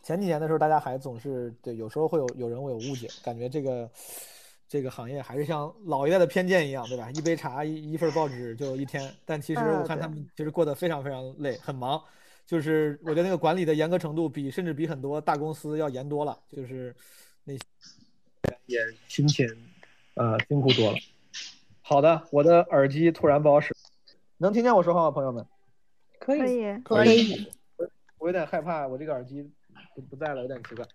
[0.03, 3.89] 前几年的时候，大家还总是对，有时候会有有人会有误解，感觉这个
[4.67, 7.09] 这个行业还是像老一代的偏见一样，对吧？
[7.11, 12.01] 一杯茶一一份报纸就一天，但其实啊我看他们其实过得非常非常累，很忙。
[12.45, 16.95] 就是我觉得那个管理的严格程度比甚至比很多大公司要严多了，就是
[17.43, 17.59] 那些
[18.65, 19.47] 也辛勤，
[20.15, 20.97] 呃，辛苦多了。
[21.81, 23.75] 好的，我的耳机突然不好使，
[24.37, 25.45] 能听见我说话吗，朋友们？
[26.19, 27.51] 可可以，可以。
[28.17, 29.49] 我有点害怕，我这个耳机
[29.95, 30.85] 不不在了，有点奇怪。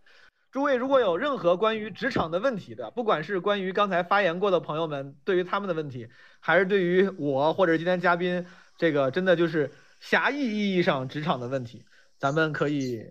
[0.52, 6.06] 诸位如果有任何关于职场的问题的，不管是关于刚才发言过的朋友们对于他们的问题，
[6.38, 8.46] 还是对于我或者今天嘉宾
[8.76, 11.84] 这个真的就是狭义意义上职场的问题，
[12.18, 13.10] 咱们可以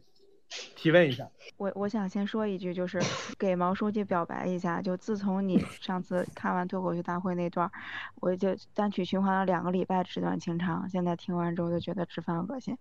[0.76, 1.28] 提问一下。
[1.58, 3.00] 我我想先说一句，就是
[3.38, 4.82] 给毛书记表白一下。
[4.82, 7.72] 就自从你 上次看完脱口秀大会那段儿，
[8.22, 12.78] 我就单曲循环了两个礼拜《纸短情长》，现在听完之后就觉得直犯恶心。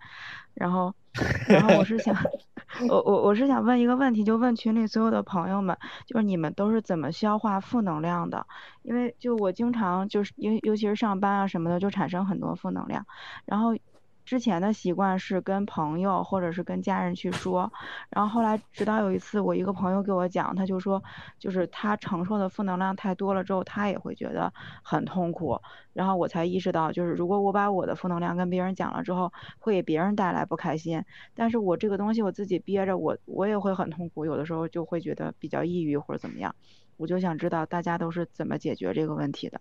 [0.55, 0.95] 然后，
[1.49, 2.17] 然后我是想，
[2.89, 8.47] 我我我是想问一个问题，就问群里所有的朋友们，就是你们都是怎么消化负能量的？
[8.83, 13.07] 因为就我经常就是尤尤其是上班啊什么的，就产生很多负能量，
[13.45, 13.77] 然后。
[14.25, 17.71] 之前的习惯是跟朋友或者是跟家人去说，
[18.09, 21.03] 然后后来直到有一次我一个朋友给我讲，他就说，
[21.39, 24.53] 就是他承受的负能量太多了之后，他也会觉得
[24.83, 25.61] 很痛苦，
[25.93, 31.05] 然后我才意识到，就是如果我把我的负能量跟别人讲了之后，会给别人带来不开心，
[31.35, 36.55] 但是我这个东西我自己憋着，我我也会很痛苦，有的时候就会觉得比较抑郁或者怎么样，
[36.97, 39.61] 我就想知道大家都是怎么解决这个问题的。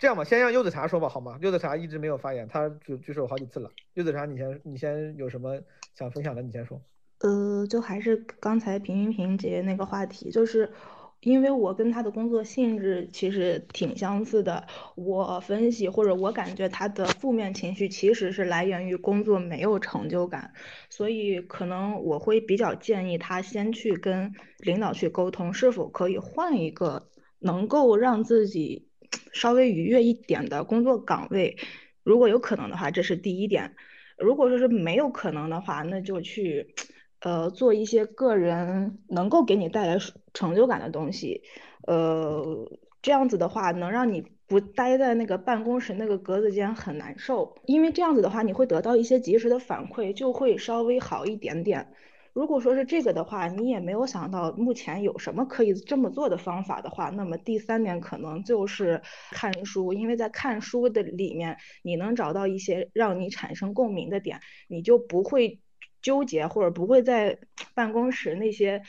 [0.00, 1.38] 这样吧，先让柚子茶说吧，好吗？
[1.42, 3.70] 柚子茶一直没有发言，他举举手好几次了。
[3.92, 5.60] 柚子茶，你先，你先有什么
[5.94, 6.80] 想分享的，你先说。
[7.18, 10.72] 呃，就还是刚才平平平姐那个话题，就是
[11.20, 14.66] 因为我跟他的工作性质其实挺相似的。
[14.94, 20.54] 我分析或者我感觉他的负面情绪其实是来源于工作没有成就感，
[20.88, 27.06] 所以可能我会比较建议他先去跟领导去沟通，是否可以换一个
[27.38, 28.88] 能够让自己
[29.32, 31.56] 稍微愉悦一点的工作岗位。
[32.02, 33.74] 如果有可能的话，这是第一点。
[34.18, 36.74] 如果说是没有可能的话，那就去。
[37.22, 39.98] 呃，做一些个人能够给你带来
[40.32, 41.42] 成就感的东西，
[41.86, 42.66] 呃，
[43.02, 51.92] 这样子的话能让你不待在那个办公室那个格子间很难受，因为这样子的话你会得到一些及时的反馈，就会稍微好一点点。
[52.32, 65.60] 如果说是这个的话，你也没有想到目前有什么可以这么做的方法的话，那么第三点可能就是看书，因为在看书的里面你能找到一些让你产生共鸣的点，你就不会。
[66.02, 67.40] 纠结或者不会在
[67.76, 68.82] 办公室那些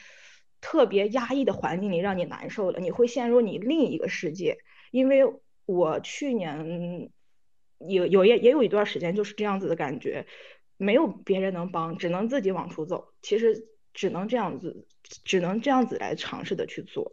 [0.62, 4.60] 特别压抑的环境里让你难受了，你会陷入你另一个世界。
[4.92, 5.24] 因为
[5.66, 7.12] 我去年
[7.80, 10.26] 有有也也有一段时间就是这样子的感觉，
[10.82, 13.14] 没有别人能帮，只能自己往出走。
[13.22, 14.86] 其实只能这样子，
[15.24, 17.12] 只能这样子来尝试的去做。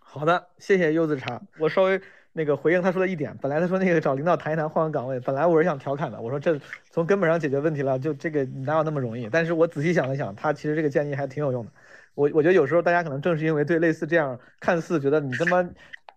[0.00, 2.00] 好的，谢谢柚子茶，我稍微。
[2.36, 6.60] 那个回应他说的一点，本来他说那个找领导谈一谈换个岗位，本来我是想调侃的，我说这
[6.90, 9.28] 从根本上解决问题了，就这个哪有那么容易？
[9.30, 11.70] 但是我仔细想了想，他其实这个建议还挺有用的。
[12.16, 15.62] 我我觉得有时候大家可能正是因为对类似这样看似觉得你他妈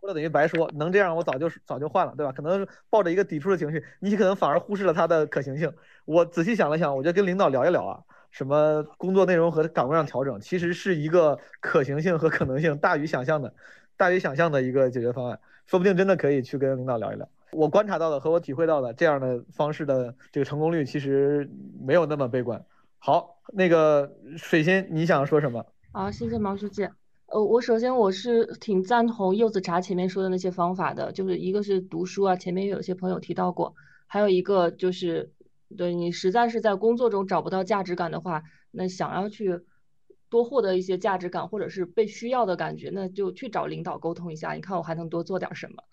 [0.08, 2.32] 说了等于白说，能这样我早就早就换了，对吧？
[2.32, 5.72] 可能抱着一个抵触的情绪，你可能反而忽视了它的可行性。
[6.06, 8.00] 我仔细想了想，我觉得跟领导聊一聊啊，
[8.32, 13.54] 什么工作内容和岗位上调整，其实是一个可行性和可能性大于想象的，
[13.98, 15.38] 大于想象的一个解决方案。
[15.66, 17.28] 说不定真的可以去跟领导聊一聊。
[17.52, 21.50] 我观察到的和我体会到的这样的方式的这个成功率其实
[21.82, 22.64] 没有那么悲观。
[22.98, 25.66] 好，那个水仙，你想说什么？
[25.92, 26.88] 好，谢谢毛书记。
[27.38, 33.76] 呃，我首先我是挺赞同柚子茶前面说的那些方法的，就是一个是读书啊，前面有些朋友提到过，
[34.08, 35.32] 还有一个就是，
[35.78, 39.62] 对你实在是在工作中找不到价值感的话，那想要去。
[40.30, 44.52] 多获得一些价值感，或者是被需要的感觉，那就去找领导沟通一下。
[44.52, 45.84] 你看我还能多做点什么？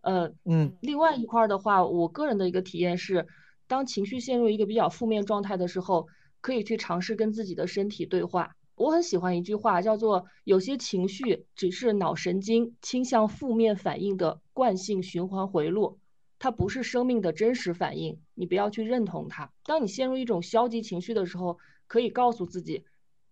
[0.00, 0.76] 呃，嗯。
[0.80, 3.28] 另外一块的话，我个人的一个体验是，
[3.68, 6.08] 当情绪陷入一个比较负面状态的时候，
[6.40, 8.56] 可以去尝试跟自己的身体对话。
[8.76, 15.98] 我很喜欢一句话，叫做“有些情绪只是脑神经倾向负面反应的惯性循环回路，
[16.38, 19.50] 它不是生命的真实反应，你不要去认同它。
[19.64, 21.58] 当你陷入一种消极情绪的时候，
[21.88, 22.84] 可以告诉自己，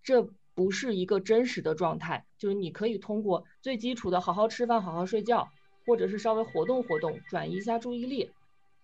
[0.03, 0.28] 这。
[0.57, 5.49] 不是一个真实的状态，就是你可以通过最基础的好好吃饭、好好睡觉，
[5.84, 8.30] 或者是稍微活动活动，转移一下注意力，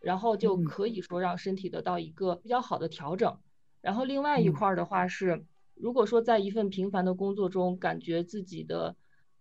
[0.01, 3.39] 然后就可以说让身体得到一个比较好的调整。
[3.81, 5.45] 然后另外一块的话是，
[5.81, 8.97] 如果说在一份平凡的工作中，感觉自己的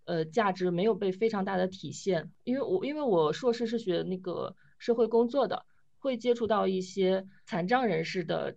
[0.06, 5.66] 呃价值没有被非常大的体现，因为我因为我硕士是学那个社会工作的，
[6.00, 8.56] 会接触到一些残障人士的。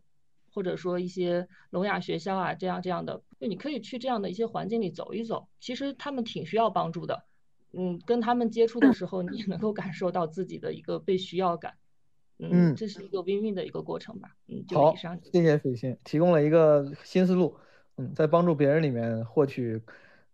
[0.54, 7.24] 或者说一些聋哑学校啊，这样这样的，就你可以去这样的一些环境里走一走，其实他们挺需要帮助的。
[7.72, 11.72] 嗯，跟他们接触的时候，你也能够感受到自己的一个被需要感。
[12.38, 14.36] 嗯，这是一个 win-win 的一个过程吧。
[14.46, 14.94] 嗯，好，
[15.32, 17.56] 谢谢水星提供了一个新思路。
[17.96, 19.82] 嗯，在帮助别人里面获取。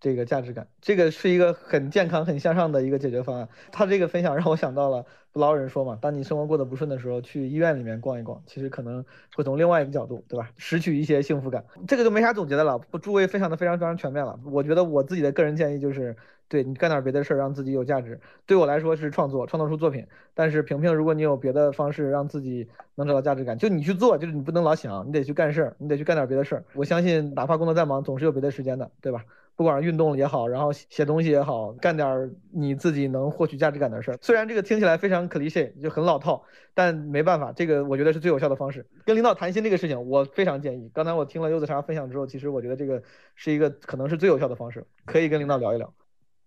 [0.00, 3.48] 这个价值感，这个是一个很健康、很向上的一个解决方案。
[3.72, 9.04] 他这个分享让我想到了不老人说嘛，当你生活过得不顺的时候，去医院里面逛一逛，其实可能
[9.34, 10.50] 会从另外一个角度，对吧？
[10.56, 11.64] 拾取一些幸福感。
[11.88, 14.38] 这个就没啥总结的了，诸位分享的非常非常全面了。
[14.44, 16.16] 我觉得我自己的个人建议就是，
[16.48, 18.18] 对你干点别的事儿，让自己有价值。
[18.46, 20.06] 对我来说是创作，创造出作品。
[20.34, 26.64] 但是萍萍，如果你有别的方式让自己能找到价值感，就你去做，就是你不能老想，你得去干事儿，你得去干点别的事儿。
[26.74, 29.24] 我相信，哪怕工作再忙，总是有别的时间的，对吧？
[29.56, 34.18] 不管是运动也好，然后写东西也好，干点你自己能获取价值感的事儿。
[34.22, 36.40] 虽然这个听起来非常 cliche，就很老套，
[36.74, 38.86] 但没办法，这个我觉得是最有效的方式。
[39.04, 40.88] 跟领导谈心这个事情，我非常建议。
[40.94, 43.02] 刚才我听了柚子茶分享之后，其实我觉得这个
[43.34, 45.92] 是一个可能是最有效的方式，可以跟领导聊一聊。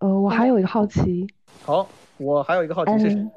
[0.01, 1.27] 呃，我还有一个好奇。
[1.61, 1.87] 好，
[2.17, 3.27] 我还有一个好奇是谁？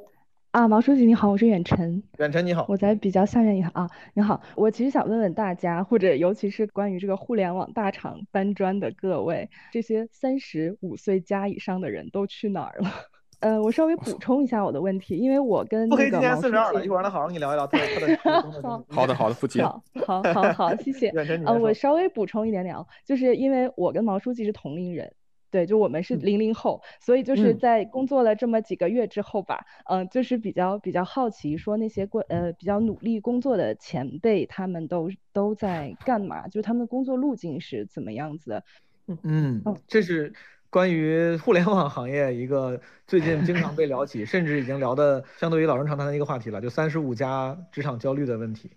[0.51, 2.03] 啊，毛书记你好，我是远程。
[2.17, 12.91] 远程你好，我在比较下面一行啊，你好，我其实想问问大家，或者尤其是关于这个互联网大厂搬砖的各位，这些三十五岁加以上的人都去哪儿了？
[13.41, 18.85] 呃，我稍微补充一下我的问题，因为我跟那个今年四十二了，一会儿让他好好跟你聊一聊他他的。
[18.89, 19.61] 好的好的，不急。
[19.61, 21.11] 好，好，好，好，谢谢。
[21.13, 25.13] 远程你呃，我稍微补充一点点啊，就是因为我跟毛书记是同龄人。
[25.55, 36.49] 对，就我们是零零后，所以就是在工作了这么几个月之后吧，嗯，就是比较比较好奇，说那些过呃比较努力工作的前辈，他们都都在干嘛？
[36.49, 38.65] 就是他们的工作路径是怎么样子的？
[39.23, 40.33] 嗯，这是
[40.71, 48.73] 关于互联网行业一个最近经常被聊起，甚至已经聊的相对于老生常谈的一个话题了，就三十五加职场焦虑的问题。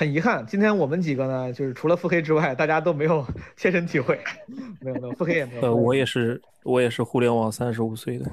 [0.00, 3.22] 很遗憾，今天我们几个呢，就是除了腹黑之外，大家都没有
[3.54, 4.18] 切身体会。
[4.80, 5.60] 没有没有，腹黑也没有。
[5.60, 8.24] 呃，我也是，我也是互联网三十五岁的。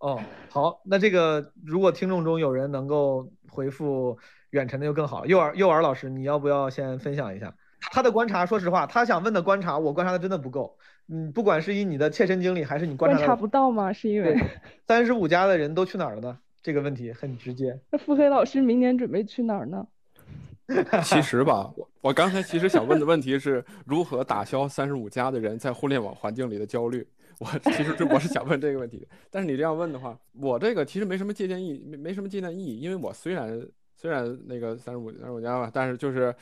[0.00, 0.20] 哦，
[0.50, 4.18] 好，那这个如果听众中有人能够回复
[4.50, 5.24] 远程的就更好。
[5.24, 7.54] 幼儿幼儿老师，你要不要先分享一下
[7.92, 8.44] 他的观察？
[8.44, 10.76] 说实话，他想问的观察，我观察的真的不够。
[11.06, 13.92] 嗯，不管是以你的切身经历，还是你观察观察不到吗？
[13.92, 14.36] 是因为
[14.88, 16.38] 三十五家的人都去哪儿了呢？
[16.60, 17.78] 这个问题很直接。
[17.92, 19.86] 那腹黑老师明年准备去哪儿呢？
[21.02, 27.06] 其实吧，我我刚才其实想问的问题是如何打消三十五加的人在互联网环境里的焦虑。
[27.38, 33.64] 我其实 我是想问这个问题，但是你这样问的话，我这个其实没什么借鉴意，没没什么借鉴意义，因为我虽然
[33.94, 36.34] 虽然那个三十五三十五加吧，但是就是，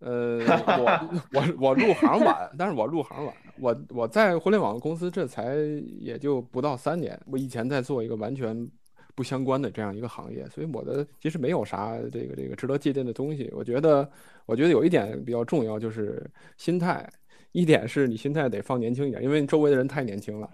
[0.00, 0.38] 呃，
[0.78, 5.56] 我 我我入行晚，但是我入行晚，我我在互联网公司这才
[5.98, 8.70] 也就不到三年，我以前在做一个完全
[9.14, 13.50] 不相关的这样一个行业，所以我的其实没有啥这个这个值得借鉴的东西。
[13.54, 14.08] 我觉得
[14.46, 16.24] 我觉得有一点比较重要，就是
[16.56, 17.08] 心态。
[17.52, 20.50] 一点是你心态得放年轻一点，因为你周围的人太年轻了，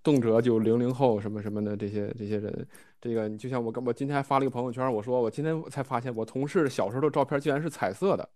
[0.00, 2.66] 动辄就零零后什么什么的这些这些人，
[3.00, 8.28] 这个你就像我刚我今天还发了一个朋友圈，我说我今天才发现我同事小时候的照片竟然是彩色的，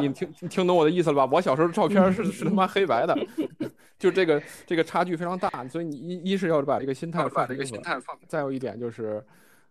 [0.00, 1.28] 你听听懂我的意思了吧？
[1.32, 3.18] 我小时候的照片是是他妈黑白的，
[4.00, 9.22] 就这个这个差距非常大，所以你一一是要把这个心态放这个心态放，再有一点就是，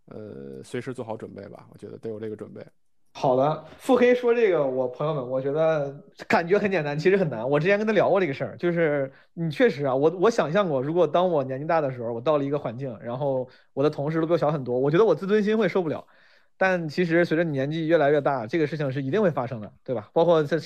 [0.05, 2.63] 呃，随时做好准备吧，我觉得得有这个准备。
[3.11, 5.93] 好的，腹黑说这个，我朋友们，我觉得
[6.27, 7.49] 感觉很简单，其实很难。
[7.49, 16.05] 我之前跟他聊过这个事儿，就是你确实啊，我我想象过，如果当我年纪大的时候，我到了一个环境，然后我的同事都比我小很多，我觉得我自尊心会受不了。
[16.59, 20.09] 但其实随着你年纪越来越大，这个事情是一定会发生的，对吧？
[20.13, 20.57] 包括在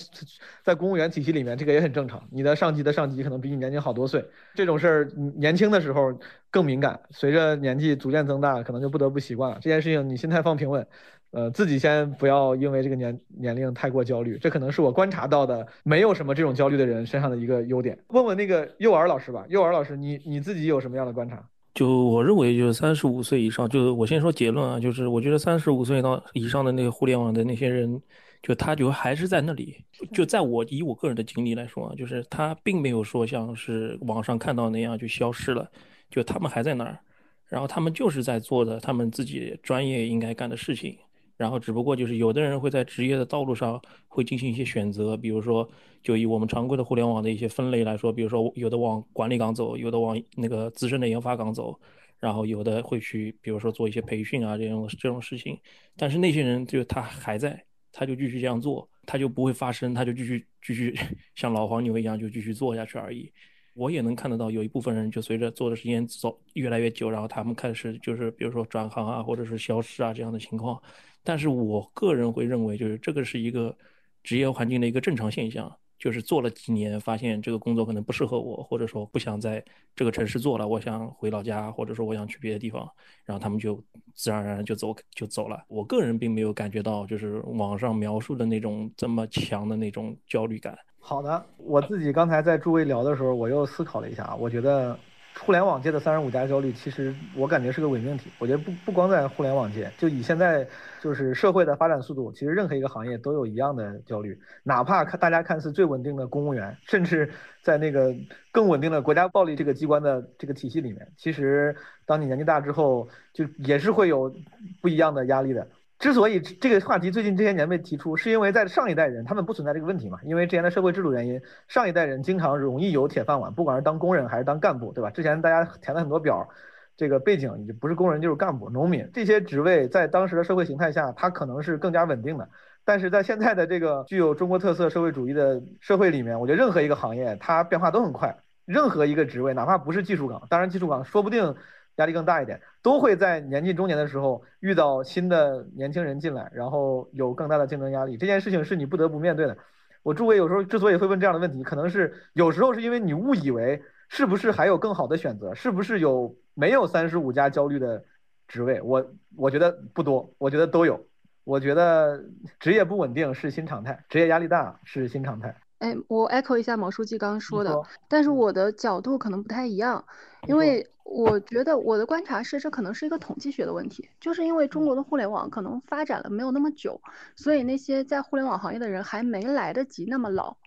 [0.64, 2.22] 在公务员体系里面，这个也很正常。
[2.32, 4.26] 你的上级的上级可能比你年轻好多岁，
[4.56, 6.20] 这种事儿年轻的时候
[6.50, 9.60] 更敏感，随着年纪逐渐增大，可能就不得不习惯了。
[9.62, 10.86] 这件事情你心态放平稳。
[11.32, 17.98] 呃，自己先不要因为这个年年龄太过焦虑，这可能是我观察到的没有什么这种焦虑的人身上的一个优点。
[18.10, 21.44] 问问那个幼儿老师吧，幼儿老师，你你自己有什么样的观察？
[21.74, 28.00] 就我认为，就是三十五岁以上，就是我先说结论啊，就是我觉得三十五岁到以上的那个互联网的那些人，
[28.44, 29.84] 就他就还是在那里。
[30.14, 35.68] 就在我以我个人的经历来说啊，就是他并没有说像是网上看到那样就消失了，
[36.10, 37.00] 就他们还在那儿，
[37.48, 40.98] 然后他们就是在做的他们自己专业应该干的事情。
[41.36, 45.68] 然后只不过就是有的人会在职业的道路上会进行一些选择，比如说
[46.02, 51.80] 就以我们常规的互联网的一些分类来说，比如说有的往管理岗走，有的往那个资深的研发岗走，
[52.20, 55.60] 然后有的会去比如说做一些培训啊这种这种事情。
[55.98, 60.96] 但是那些人就他还在，他就继续这样做，他就不会发生，他就继续继续
[61.36, 63.32] 像老黄牛一样就继续做下去而已。
[63.76, 70.80] 我也能看得到有一部分人就随着做的时间走越来越久，然后他们开始就是比如说转行啊，或者是消失啊这样的情况。
[71.24, 73.76] 但是我个人会认为，就是这个是一个
[74.24, 79.64] 职业环境的一个正常现象，就是做了几年，发现这个工作可能不适合我，或者说不想在
[79.96, 82.90] 这个城市做了，我想回老家，或者说我想去别的地方，
[83.24, 83.82] 然后他们就
[84.14, 85.64] 自然而然就走就走了。
[85.68, 90.78] 我个人并没有感觉到，就是网上描述的那种这么强的那种焦虑感。
[91.00, 95.00] 好的，我自己刚才在诸位聊的时候，我又思考了一下，我觉得。
[95.40, 98.30] 互联网界的三十五加焦虑，其实我感觉是个伪命题。
[98.40, 100.66] 我觉得不不光在互联网界，就以现在
[101.02, 104.40] 就是社会的发展速度，其实任何一个行业都有一样的焦虑。
[104.64, 107.30] 哪怕看大家看似最稳定的公务员，甚至
[107.62, 108.16] 在那个
[108.52, 111.76] 更稳定的国家暴力这个机关的这个体系里面，其实
[112.06, 114.34] 当你年纪大之后，就也是会有
[114.82, 115.68] 不一样的压力的。
[116.04, 120.20] 之所以这个话题最近这些年被提出，是因为在上一代人他们不存在这个问题嘛？
[120.26, 121.39] 因为之前的社会制度原因，
[121.70, 125.10] 上一代人经常容易有铁饭碗，不管是当工人还是当干部，对吧？
[125.12, 126.49] 之前大家填了很多表，
[126.97, 132.49] 这个背景不是工人就是干部、农民这些职位，在当时的社会形态下，它可能是更加稳定的。
[132.84, 138.36] 但是在现在的这个具有中国特色社会主义的社会里面，我觉得任何一个行业它变化都很快，
[138.66, 141.56] 任何一个职位，哪怕不是技术岗，当然技术岗说不定。
[141.98, 148.18] 压力更大一点，都会在年近中年的时候遇到新的年轻人进来，然后有更大的竞争压力。
[148.18, 149.58] 这件事情是你不得不面对的。
[150.02, 158.04] 我诸位有时候之所以会问这样的问题，可能是有时候是因为你误以为是不是还有更好的选择，是不是有没有三十五加焦虑的
[158.48, 158.82] 职位？
[158.82, 161.00] 我我觉得不多，我觉得都有。
[161.46, 162.24] 我觉得
[162.60, 165.54] 职业不稳定是新常态，职业压力大是新常态。
[165.80, 167.78] 哎，我 echo 一下毛书记刚刚说的，
[168.08, 170.06] 但是我的角度可能不太一样，
[170.48, 176.99] 因为我觉得我的观察是，这可能是一个统计学的问题，就是因为中国的互联网可能发展了没有那么久，
[177.36, 180.58] 所以那些在互联网行业的人还没来得及那么老，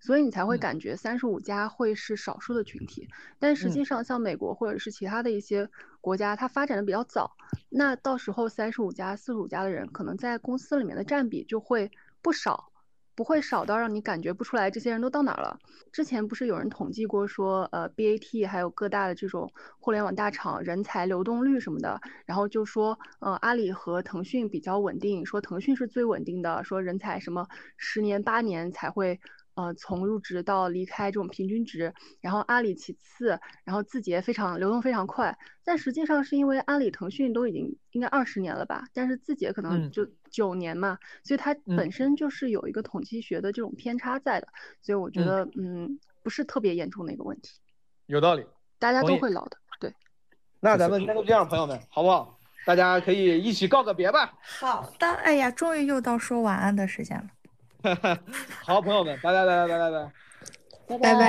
[0.00, 3.08] 所以你才会感觉三十五加会是少数的群体。
[3.38, 5.70] 但实际上，像美国或者是其他的一些
[6.00, 7.36] 国家，它发展的比较早，
[7.70, 11.90] 那到时候三十五加、四十五加的人，可能在公司里面的占比就会
[12.20, 12.72] 不少。
[13.14, 15.58] 不会少到让你感觉不出来这些人都到哪儿了。
[15.92, 27.46] 之前不是有人统计过说，呃，BAT 还有各大的这种互联网大厂人才流动率什么的，然后就说，呃，阿里和腾讯比较稳定，说腾讯是最稳定的，说人才什么
[27.76, 29.20] 十年八年才会。
[29.54, 44.48] 呃，从入职到离开这种平均值，然后阿里其次，然后字节非常流动非常快，但实际上是因为阿里、腾讯都已经应该二十年了吧，但是字节可能就九年嘛，所以它本身就是有一个统计学的这种偏差在的，
[44.82, 47.60] 所以我觉得嗯不是特别严重的一个问题，
[48.06, 48.44] 有道理，
[48.78, 49.94] 大家都会老的，对，
[50.60, 52.38] 那咱们今天就这样，朋友们，好不好？
[52.66, 54.36] 大家可以一起告个别吧。
[54.40, 57.28] 好的，哎呀，终于又到说晚安的时间了。
[58.64, 60.12] 好，朋友们，拜拜拜拜拜拜拜拜。
[60.86, 61.14] 拜拜。
[61.14, 61.24] 拜拜。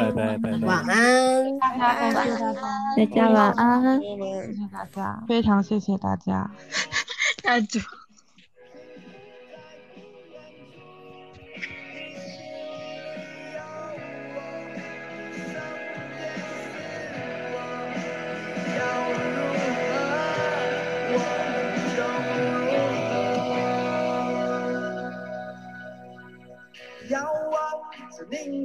[0.00, 0.58] 拜拜拜拜。
[0.58, 4.06] 拜，晚安，大家晚安，谢
[4.54, 6.50] 谢大家，非常谢谢大家，
[7.44, 7.80] 那就。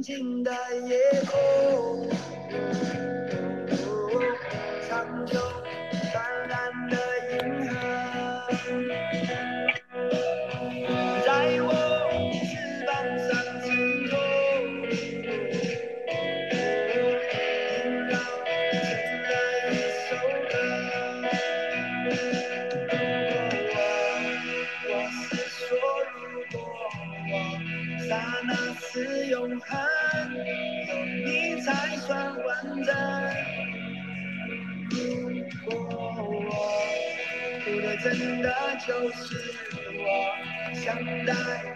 [0.06, 0.52] 静的
[0.86, 1.85] 夜空，
[41.26, 41.75] die.